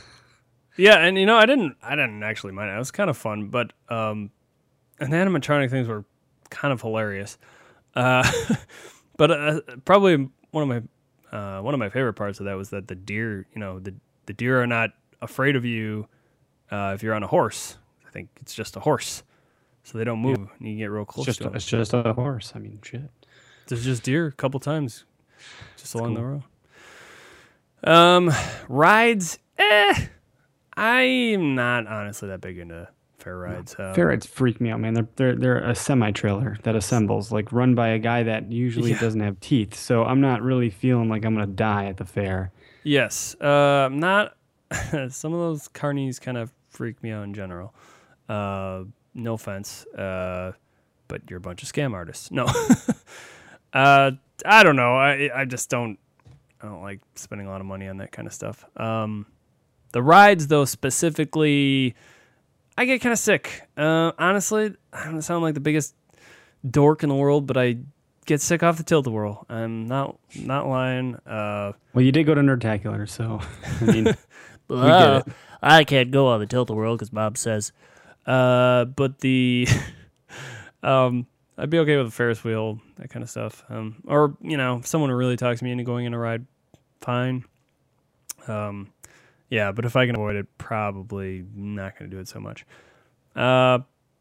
[0.77, 1.75] Yeah, and you know, I didn't.
[1.83, 2.75] I didn't actually mind it.
[2.75, 4.31] It was kind of fun, but um,
[4.99, 6.05] and the animatronic things were
[6.49, 7.38] kind of hilarious.
[7.95, 8.29] Uh,
[9.17, 10.83] but uh, probably one of
[11.31, 13.79] my uh, one of my favorite parts of that was that the deer, you know,
[13.79, 13.93] the
[14.25, 16.07] the deer are not afraid of you
[16.71, 17.77] uh, if you're on a horse.
[18.07, 19.23] I think it's just a horse,
[19.83, 20.38] so they don't move.
[20.38, 21.55] And you can get real It's close just to them.
[21.55, 22.53] it's just a horse.
[22.55, 23.09] I mean, shit.
[23.67, 25.05] There's just deer a couple times,
[25.77, 26.43] just along the road.
[27.83, 28.31] Um,
[28.67, 30.07] rides, eh.
[30.77, 32.88] I'm not honestly that big into
[33.19, 33.75] fair rides.
[33.79, 34.93] Uh, Fair rides freak me out, man.
[34.93, 38.91] They're they're they're a semi trailer that assembles, like run by a guy that usually
[38.91, 38.99] Yeah.
[38.99, 39.75] doesn't have teeth.
[39.75, 42.51] So I'm not really feeling like I'm gonna die at the fair.
[42.83, 43.36] Yes.
[43.39, 44.36] Uh, not
[45.09, 47.74] some of those carnies kind of freak me out in general.
[48.28, 50.51] Uh, no offense, uh,
[51.07, 52.32] but you're a bunch of scam artists.
[52.32, 52.45] No.
[53.74, 54.11] uh,
[54.45, 54.95] I don't know.
[54.95, 55.97] I I just don't.
[56.61, 58.65] I don't like spending a lot of money on that kind of stuff.
[58.78, 59.26] Um,
[59.93, 61.95] the rides, though, specifically,
[62.77, 63.61] I get kind of sick.
[63.77, 65.95] Uh, honestly, I don't sound like the biggest
[66.69, 67.77] dork in the world, but I
[68.25, 69.45] get sick off the tilt a whirl.
[69.49, 71.15] I'm not not lying.
[71.25, 73.39] Uh, Well, you did go to Nerdtacular, so
[73.81, 74.15] I mean,
[74.69, 75.21] uh.
[75.61, 77.71] I can't go on the tilt a whirl because Bob says.
[78.25, 79.67] Uh, but the,
[80.83, 81.25] um,
[81.57, 83.63] I'd be okay with a Ferris wheel, that kind of stuff.
[83.69, 86.45] Um, or you know, if someone really talks me into going in a ride,
[87.01, 87.45] fine.
[88.47, 88.91] Um,
[89.49, 92.65] yeah, but if I can avoid it, probably not going to do it so much.
[93.35, 93.79] Uh,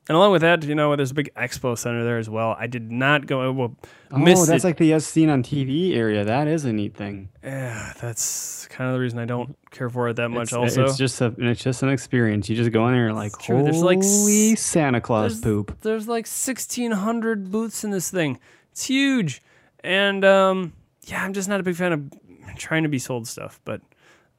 [0.08, 2.56] and along with that, you know, there's a big expo center there as well.
[2.58, 3.52] I did not go.
[3.52, 3.76] Well,
[4.10, 4.64] Oh, that's it.
[4.66, 6.24] like the as seen on TV area.
[6.24, 7.28] That is a neat thing.
[7.42, 10.44] yeah, that's kind of the reason I don't care for it that much.
[10.48, 12.48] It's, also, it's just a, it's just an experience.
[12.48, 13.62] You just go in there and like, true.
[13.62, 15.80] There's like holy Santa Claus there's- poop.
[15.82, 18.38] there's like 1600 booths in this thing
[18.72, 19.40] it's huge
[19.84, 20.72] and um
[21.06, 23.80] yeah i'm just not a big fan of trying to be sold stuff but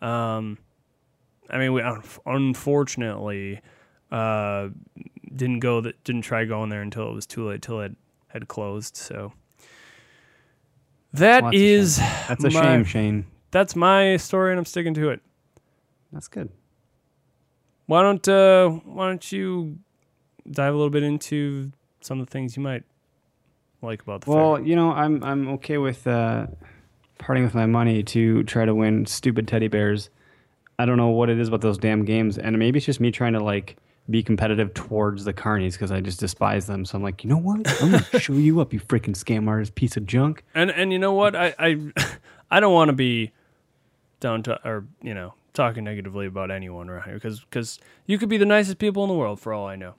[0.02, 0.58] um
[1.50, 1.82] i mean we
[2.26, 3.60] unfortunately
[4.12, 4.70] uh
[5.36, 7.96] didn't go that didn't try going there until it was too late till it
[8.28, 9.34] had closed so
[11.14, 13.26] that Well, that's a is That's a my- shame, Shane.
[13.52, 15.22] that's my story and i'm sticking to it
[16.12, 16.50] That's good.
[17.86, 19.78] why don't uh why don't you
[20.50, 21.72] dive a little bit into
[22.02, 22.84] some of the things you might
[23.82, 26.48] like about the fair Well, you know, I'm I'm okay with uh,
[27.18, 30.10] parting with my money to try to win stupid teddy bears.
[30.84, 33.10] I don't know what it is about those damn games, and maybe it's just me
[33.10, 33.78] trying to like
[34.10, 36.84] be competitive towards the carnies because I just despise them.
[36.84, 37.82] So I'm like, you know what?
[37.82, 40.44] I'm gonna show you up, you freaking scam artist piece of junk.
[40.54, 41.38] And and you know what?
[41.38, 41.80] I I,
[42.52, 43.32] I don't want to be
[44.20, 48.28] down to or you know talking negatively about anyone around here because because you could
[48.28, 49.96] be the nicest people in the world for all I know.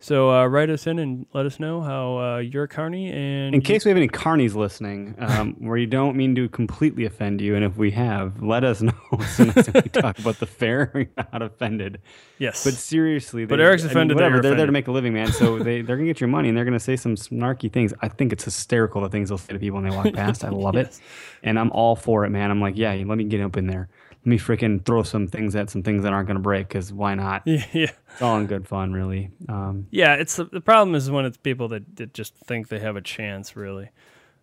[0.00, 3.52] So uh, write us in and let us know how uh, you're a carny and
[3.52, 7.40] In case we have any carnies listening, um, where you don't mean to completely offend
[7.40, 9.38] you, and if we have, let us know as
[9.74, 10.92] we talk about the fair.
[10.94, 12.00] We're not offended.
[12.38, 14.40] yes, But seriously, But Eric's I mean, offended whatever.
[14.40, 15.32] they're there to make a living, man.
[15.32, 17.92] So they they're gonna get your money, and they're gonna say some snarky things.
[18.00, 20.44] I think it's hysterical the things they'll say to people when they walk past.
[20.44, 20.98] I love Yes.
[20.98, 21.02] it,
[21.42, 22.52] and I'm all for it, man.
[22.52, 23.88] I'm like, yeah, let me get up in there.
[24.28, 27.14] Let me freaking throw some things at some things that aren't gonna break, because why
[27.14, 27.44] not?
[27.46, 29.30] yeah, yeah, It's all in good fun, really.
[29.48, 30.16] Um, yeah.
[30.16, 33.00] It's the, the problem is when it's people that, that just think they have a
[33.00, 33.56] chance.
[33.56, 33.88] Really,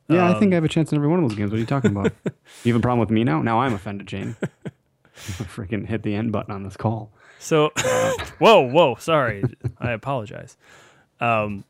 [0.08, 1.52] yeah, I think Um, I have a chance in every one of those games.
[1.52, 2.12] What are you talking about?
[2.64, 3.44] you have a problem with me now?
[3.44, 4.36] Now I'm offended, Jane.
[4.42, 4.48] I
[5.44, 7.12] freaking hit the end button on this call.
[7.38, 7.72] So,
[8.40, 9.44] whoa, whoa, sorry,
[9.78, 10.58] I apologize.
[11.20, 11.64] Um,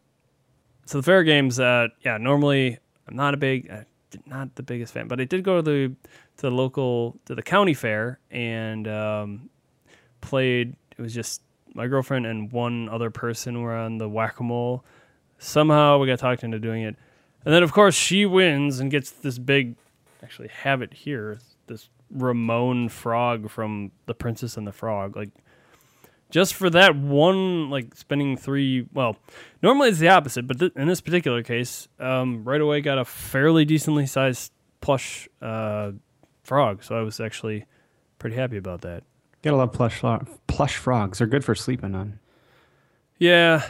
[0.85, 2.77] so the fair games, uh, yeah, normally
[3.09, 3.81] I'm not a big, uh,
[4.25, 5.95] not the biggest fan, but I did go to the
[6.37, 9.49] to the local to the county fair and um,
[10.21, 10.75] played.
[10.97, 11.41] It was just
[11.73, 14.83] my girlfriend and one other person were on the whack a mole.
[15.37, 16.95] Somehow we got talked into doing it,
[17.43, 19.75] and then of course she wins and gets this big.
[20.23, 21.39] Actually, have it here.
[21.67, 25.29] This Ramon frog from The Princess and the Frog, like
[26.29, 28.87] just for that one, like spending three.
[28.93, 29.17] Well,
[29.61, 33.05] normally it's the opposite, but th- in this particular case, um, right away got a
[33.05, 34.51] fairly decently sized
[34.81, 35.91] plush uh,
[36.43, 36.83] frog.
[36.83, 37.65] So I was actually
[38.19, 39.03] pretty happy about that.
[39.41, 40.01] Gotta love plush
[40.47, 41.19] plush frogs.
[41.19, 42.19] They're good for sleeping on.
[43.19, 43.67] Yeah,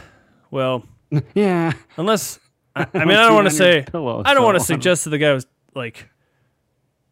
[0.50, 0.84] well,
[1.34, 1.72] yeah.
[1.96, 2.40] unless
[2.74, 4.58] I, I mean, I don't want to Sleep on your say pillow, I don't want
[4.58, 6.08] to suggest that the guy was like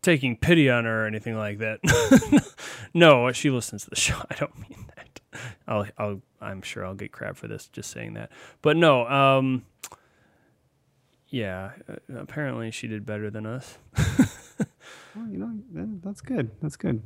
[0.02, 1.80] taking pity on her or anything like that.
[2.94, 4.20] no, she listens to the show.
[4.30, 4.93] I don't mean that.
[5.68, 8.30] I'll, I'll, I'm sure I'll get crap for this just saying that.
[8.62, 9.64] But no, um,
[11.28, 13.78] yeah, uh, apparently she did better than us.
[15.16, 15.52] Well, you know,
[16.02, 16.50] that's good.
[16.60, 17.00] That's good.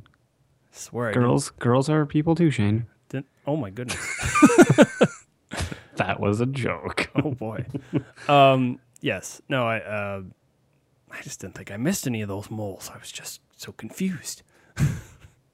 [0.71, 2.87] swear, I didn't- Girls, girls are people too, Shane.
[3.07, 3.99] didn't, oh my goodness.
[5.97, 7.09] That was a joke.
[7.15, 7.65] oh boy.
[8.27, 10.21] um, yes, no, I, uh,
[11.11, 12.89] I just didn't think I missed any of those moles.
[12.93, 14.41] I was just so confused.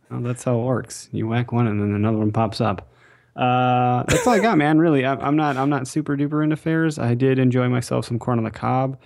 [0.09, 1.09] Well, that's how it works.
[1.11, 2.87] You whack one, and then another one pops up.
[3.35, 4.77] Uh, that's all I got, man.
[4.79, 5.57] Really, I, I'm not.
[5.57, 6.97] I'm not super duper into fairs.
[6.99, 8.97] I did enjoy myself some corn on the cob.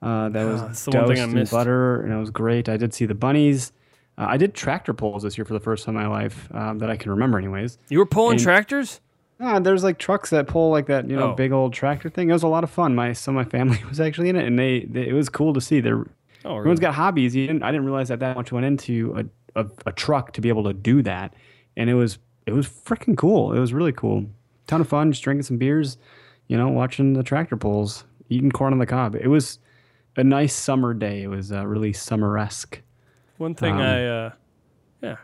[0.00, 1.52] Uh, that was that's the one thing I doused in missed.
[1.52, 2.68] butter, and it was great.
[2.68, 3.72] I did see the bunnies.
[4.16, 6.78] Uh, I did tractor pulls this year for the first time in my life um,
[6.78, 7.78] that I can remember, anyways.
[7.88, 9.00] You were pulling And- tractors?
[9.40, 11.34] Ah, there's like trucks that pull like that, you know, Oh.
[11.34, 12.30] big old tractor thing.
[12.30, 12.94] It was a lot of fun.
[12.94, 15.52] My some of my family was actually in it, and they, they it was cool
[15.52, 15.80] to see.
[15.80, 16.04] They're
[16.44, 17.34] Oh, everyone's got hobbies.
[17.34, 19.24] You didn't, I didn't realize that that much went into a,
[19.56, 21.34] a, a truck to be able to do that,
[21.76, 23.52] and it was it was freaking cool.
[23.52, 24.26] It was really cool.
[24.66, 25.98] Ton of fun, just drinking some beers,
[26.46, 29.14] you know, watching the tractor pulls, eating corn on the cob.
[29.14, 29.58] It was
[30.16, 31.22] a nice summer day.
[31.22, 32.80] It was uh, really summer esque.
[33.38, 34.32] One thing Um, I, uh,
[35.02, 35.16] yeah,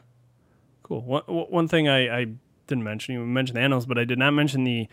[0.83, 1.03] cool.
[1.03, 2.27] One, one thing I, I
[2.67, 4.89] didn't mention, you mentioned the animals, but I did not mention the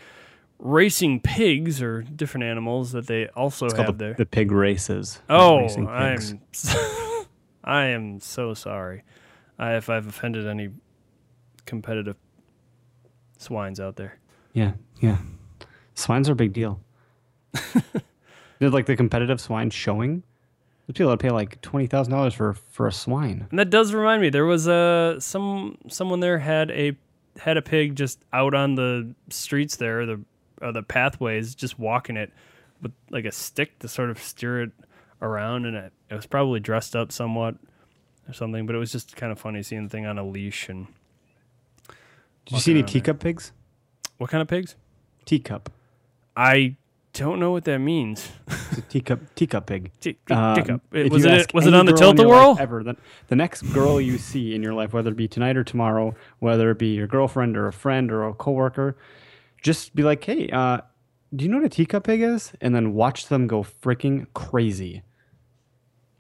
[0.60, 4.14] racing pigs or different animals that they also It's have the, there.
[4.14, 5.22] the pig races.
[5.30, 5.68] oh.
[5.88, 6.42] I'm,
[7.64, 9.04] I am so sorry
[9.60, 10.70] I, if I've offended any
[11.66, 12.16] competitive
[13.38, 14.18] swines out there.
[14.53, 15.18] Yeah, yeah.
[15.95, 16.80] Swines are a big deal.
[18.60, 20.24] Did like the competitive swine showing?
[20.86, 23.47] There's people that pay like twenty thousand dollars for for a swine.
[23.49, 26.95] And that does remind me, there was a some someone there had a
[27.39, 30.22] had a pig just out on the streets there, the
[30.62, 32.32] or the pathways, just walking it
[32.82, 34.72] with like a stick to sort of steer it
[35.22, 37.55] around, and it, it was probably dressed up somewhat
[38.28, 40.70] or something, but it was just kind of funny seeing the thing on a leash.
[40.70, 40.88] And
[42.46, 42.88] Did you see any there.
[42.90, 43.52] teacup pigs?
[44.18, 44.76] what kind of pigs?
[45.26, 45.72] Teacup.
[46.36, 46.76] I
[47.14, 48.32] don't know what that means.
[48.48, 49.92] It's a teacup teacup pig.
[50.32, 50.70] Um, tick.
[50.92, 52.58] It- was it was it on the tilt a whirl?
[52.60, 52.96] Ever the,
[53.28, 56.70] the next girl you see in your life, whether it be tonight or tomorrow, whether
[56.72, 58.98] it be your girlfriend or a friend or a coworker,
[59.62, 60.82] just be like, "Hey, uh,
[61.36, 65.02] do you know what a teacup pig is?" And then watch them go freaking crazy.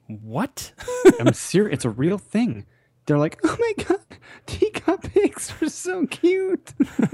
[0.07, 0.71] What?
[1.19, 1.73] I'm serious.
[1.75, 2.65] It's a real thing.
[3.05, 3.99] They're like, "Oh my god,
[4.45, 6.73] teacup pigs are so cute."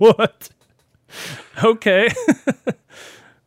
[0.00, 0.48] what?
[1.62, 2.08] Okay.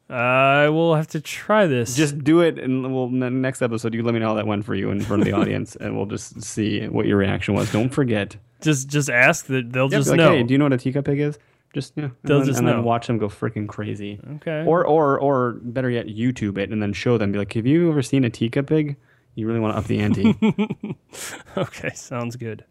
[0.10, 1.96] I will have to try this.
[1.96, 3.94] just do it, and we'll n- next episode.
[3.94, 5.96] You let me know how that went for you in front of the audience, and
[5.96, 7.72] we'll just see what your reaction was.
[7.72, 8.36] Don't forget.
[8.62, 10.32] just just ask that they'll Yeah, just like, know.
[10.32, 11.38] hey, do you know what a teacup pig is?
[11.74, 12.74] Just yeah, and, They'll then, just and know.
[12.74, 14.20] then watch them go freaking crazy.
[14.38, 14.64] okay.
[14.66, 17.32] Or or or better yet, YouTube it and then show them.
[17.32, 18.98] Be like, have you ever seen a teacup pig?
[19.36, 20.36] You really want to up the ante.
[21.58, 22.66] Okay, sounds good.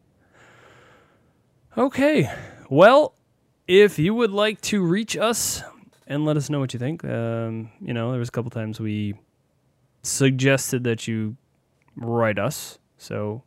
[1.77, 2.31] Okay,
[2.69, 3.15] well,
[3.69, 5.63] if you would like to reach us
[6.07, 8.81] and let us know what you think, um, you know, there was a couple times
[8.81, 9.15] we
[10.03, 11.37] suggested that you
[11.97, 12.79] write us.
[12.97, 13.45] So,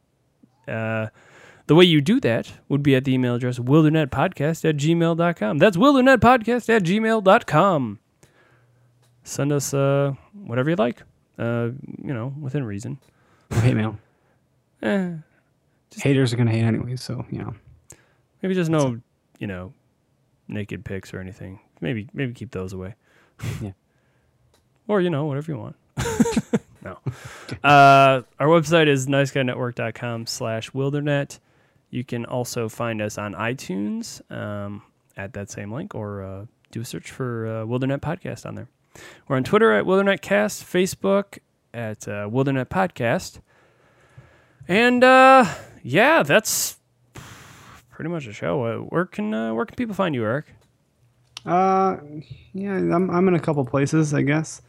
[0.68, 1.08] uh,
[1.72, 5.57] the way you do that would be at the email address wildernetpodcast at gmail.com.
[5.57, 7.99] That's wildernetpodcast at gmail.com.
[9.24, 11.03] Send us uh, whatever you like,
[11.39, 11.69] uh,
[12.03, 12.99] you know, within reason.
[13.53, 13.97] hate mail.
[14.84, 15.11] Eh,
[15.95, 17.53] Haters are gonna hate anyway, so you know.
[18.41, 18.99] Maybe just no,
[19.39, 19.74] you know,
[20.49, 21.59] naked pics or anything.
[21.80, 22.95] Maybe maybe keep those away.
[23.61, 23.72] Yeah.
[24.89, 25.76] Or you know whatever you want.
[26.84, 26.97] no.
[27.63, 31.39] Uh, our website is niceguynetwork.com slash wildernet.
[31.92, 34.82] You can also find us on iTunes um,
[35.16, 38.70] at that same link or uh, do a search for uh, Wildernet Podcast on there.
[39.28, 41.39] We're on Twitter at WildernetCast, Facebook
[41.74, 43.39] at uh, Wildernet Podcast.
[44.68, 45.46] And uh,
[45.84, 46.78] yeah, that's
[47.89, 48.66] pretty much a show.
[48.66, 50.46] Uh, where can uh, where can people find you, Eric?
[51.46, 51.98] Uh,
[52.54, 54.62] yeah, I'm I'm in a couple places, I guess.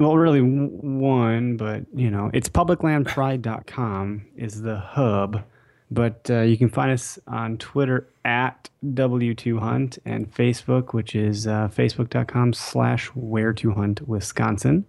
[0.00, 5.44] Well, really one, but you know, it's publiclandpride.com is the hub,
[5.90, 11.68] but uh, you can find us on Twitter at W2Hunt and Facebook, which is uh,
[11.68, 14.86] facebook.com slash where to hunt Wisconsin.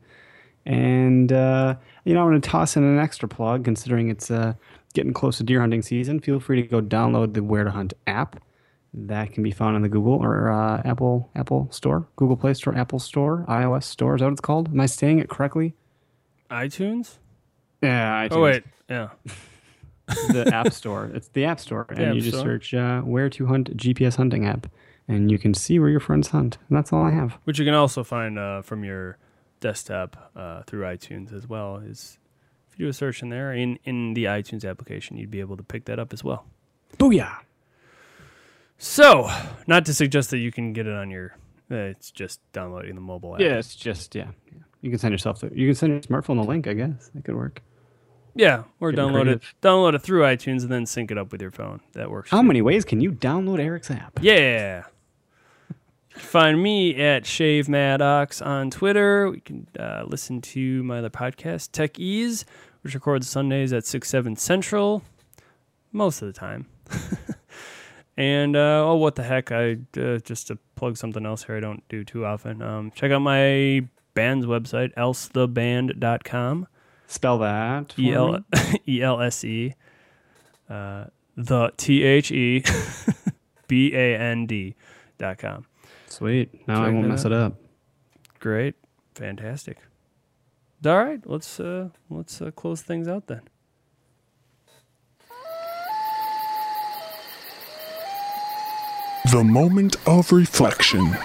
[0.65, 1.75] And, uh,
[2.05, 4.53] you know, I'm going to toss in an extra plug considering it's uh,
[4.93, 6.19] getting close to deer hunting season.
[6.19, 8.41] Feel free to go download the Where to Hunt app.
[8.93, 12.73] That can be found in the Google or uh, Apple Apple Store, Google Play Store,
[12.75, 14.15] Apple Store, iOS Store.
[14.15, 14.69] Is that what it's called?
[14.69, 15.75] Am I saying it correctly?
[16.49, 17.17] iTunes?
[17.83, 18.29] Yeah.
[18.31, 19.09] Oh wait, yeah.
[20.07, 21.11] the App Store.
[21.13, 22.45] It's the App Store, and App you just Store.
[22.45, 24.67] search uh, "Where to Hunt" GPS hunting app,
[25.07, 26.57] and you can see where your friends hunt.
[26.69, 27.37] And that's all I have.
[27.43, 29.17] Which you can also find uh, from your
[29.59, 31.77] desktop uh, through iTunes as well.
[31.77, 32.19] Is
[32.71, 35.57] if you do a search in there in in the iTunes application, you'd be able
[35.57, 36.45] to pick that up as well.
[36.97, 37.37] Booyah!
[38.77, 39.29] So,
[39.67, 41.35] not to suggest that you can get it on your.
[41.71, 43.41] Uh, it's just downloading the mobile app.
[43.41, 44.27] Yeah, it's just yeah.
[44.47, 44.59] yeah.
[44.81, 45.49] You can send yourself the.
[45.53, 46.67] You can send your smartphone the link.
[46.67, 47.61] I guess that could work.
[48.35, 49.41] Yeah, or Getting download it.
[49.61, 51.79] Download it through iTunes and then sync it up with your phone.
[51.93, 52.29] That works.
[52.29, 52.47] How too.
[52.47, 54.19] many ways can you download Eric's app?
[54.21, 54.83] Yeah.
[56.09, 59.29] Find me at Shane Maddox on Twitter.
[59.29, 62.45] We can uh, listen to my other podcast, Tech Ease,
[62.81, 65.03] which records Sundays at 6, 7 Central,
[65.91, 66.67] most of the time.
[68.17, 69.51] and, uh, oh, what the heck.
[69.51, 72.61] I uh, Just to plug something else here I don't do too often.
[72.61, 76.67] Um, check out my band's website, elsetheband.com.
[77.07, 77.93] Spell that.
[77.93, 78.39] for E L me.
[78.87, 79.73] E L S E,
[80.69, 82.63] uh, the T H E
[83.67, 84.75] B A N D
[85.17, 85.65] dot com.
[86.07, 86.67] Sweet.
[86.67, 87.31] Now I won't mess out.
[87.31, 87.53] it up.
[88.39, 88.75] Great,
[89.15, 89.77] fantastic.
[90.85, 93.41] All right, let's uh, let's uh, close things out then.
[99.31, 101.17] The moment of reflection.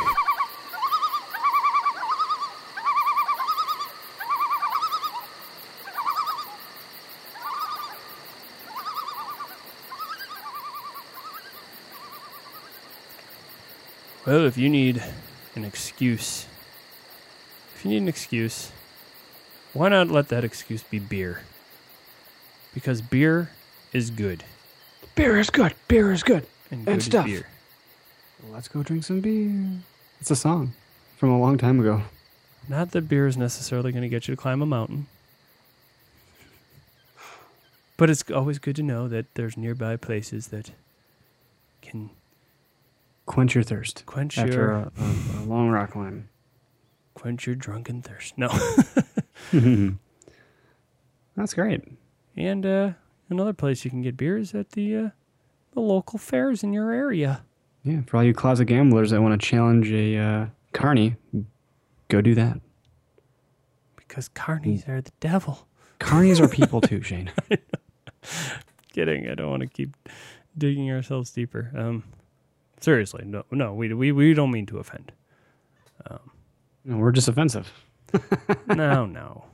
[14.31, 15.03] Well, if you need
[15.57, 16.47] an excuse,
[17.74, 18.70] if you need an excuse,
[19.72, 21.43] why not let that excuse be beer?
[22.72, 23.51] Because beer
[23.93, 24.45] is good,
[25.16, 25.74] Beer is good.
[25.89, 26.47] Beer is good.
[26.70, 27.26] and And good is stuff.
[27.26, 27.49] beer.
[28.53, 29.66] Let's go drink some beer.
[30.20, 30.74] It's a song
[31.16, 32.03] from a long time ago.
[32.68, 35.09] Not that beer is necessarily going to get you to climb a mountain.
[37.97, 40.70] But it's always good to know that there's nearby places that
[41.83, 42.11] can
[43.26, 46.28] Quench your thirst quench after your a, a, a long rock climb.
[47.14, 48.36] quench your drunken thirst.
[48.36, 48.48] No.
[51.36, 51.82] That's great.
[52.36, 52.92] and uh,
[53.28, 55.08] another place you can get beer is at the uh,
[55.72, 57.42] the local fairs in your area.
[57.84, 61.16] Yeah, for all you closet gamblers that want to challenge a uh, carny,
[62.08, 62.60] go do that.
[63.96, 65.66] Because carnies are the devil.
[66.00, 67.30] Carnies are people too, Shane.
[68.92, 69.28] Kidding.
[69.30, 69.96] I don't want to keep
[70.58, 71.70] digging ourselves deeper.
[71.76, 72.04] Um,
[72.81, 75.12] seriously, no, no, we we we don't mean to offend.
[76.83, 77.70] No, we're just offensive.
[78.66, 79.45] No, no,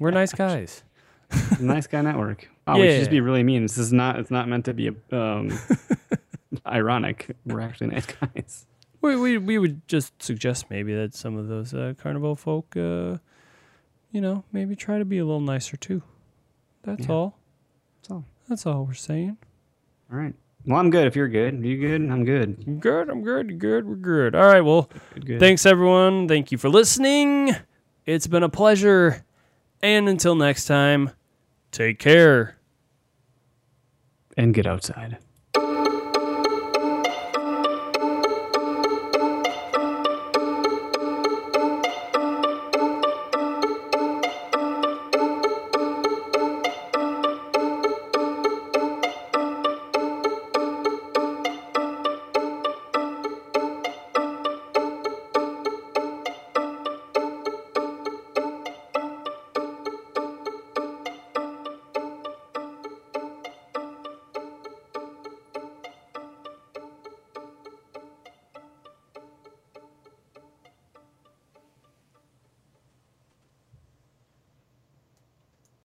[0.00, 0.82] we're nice guys.
[1.60, 2.48] nice guy network.
[2.66, 3.62] Oh, we should just be really mean.
[3.62, 4.18] This is not.
[4.18, 5.50] It's not meant to be um,
[6.66, 7.34] ironic.
[7.46, 8.66] We're actually nice guys.
[9.00, 13.18] We we we would just suggest maybe that some of those uh, carnival folk, uh,
[14.10, 16.02] you know, maybe try to be a little nicer too.
[16.82, 17.12] That's Yeah.
[17.14, 17.38] all.
[18.00, 18.24] That's all.
[18.48, 19.38] That's all we're saying.
[20.12, 20.34] All right.
[20.64, 21.06] Well, I'm good.
[21.08, 22.02] If you're good, you good?
[22.10, 22.80] I'm good.
[22.80, 23.08] Good.
[23.10, 23.58] I'm good.
[23.58, 23.84] Good.
[23.86, 24.34] We're good.
[24.36, 24.60] All right.
[24.60, 25.26] Well, Good.
[25.26, 25.40] good.
[25.40, 26.28] thanks everyone.
[26.28, 27.50] Thank you for listening.
[28.06, 29.24] It's been a pleasure.
[29.82, 31.10] And until next time,
[31.72, 32.56] take care.
[34.36, 35.18] and get outside.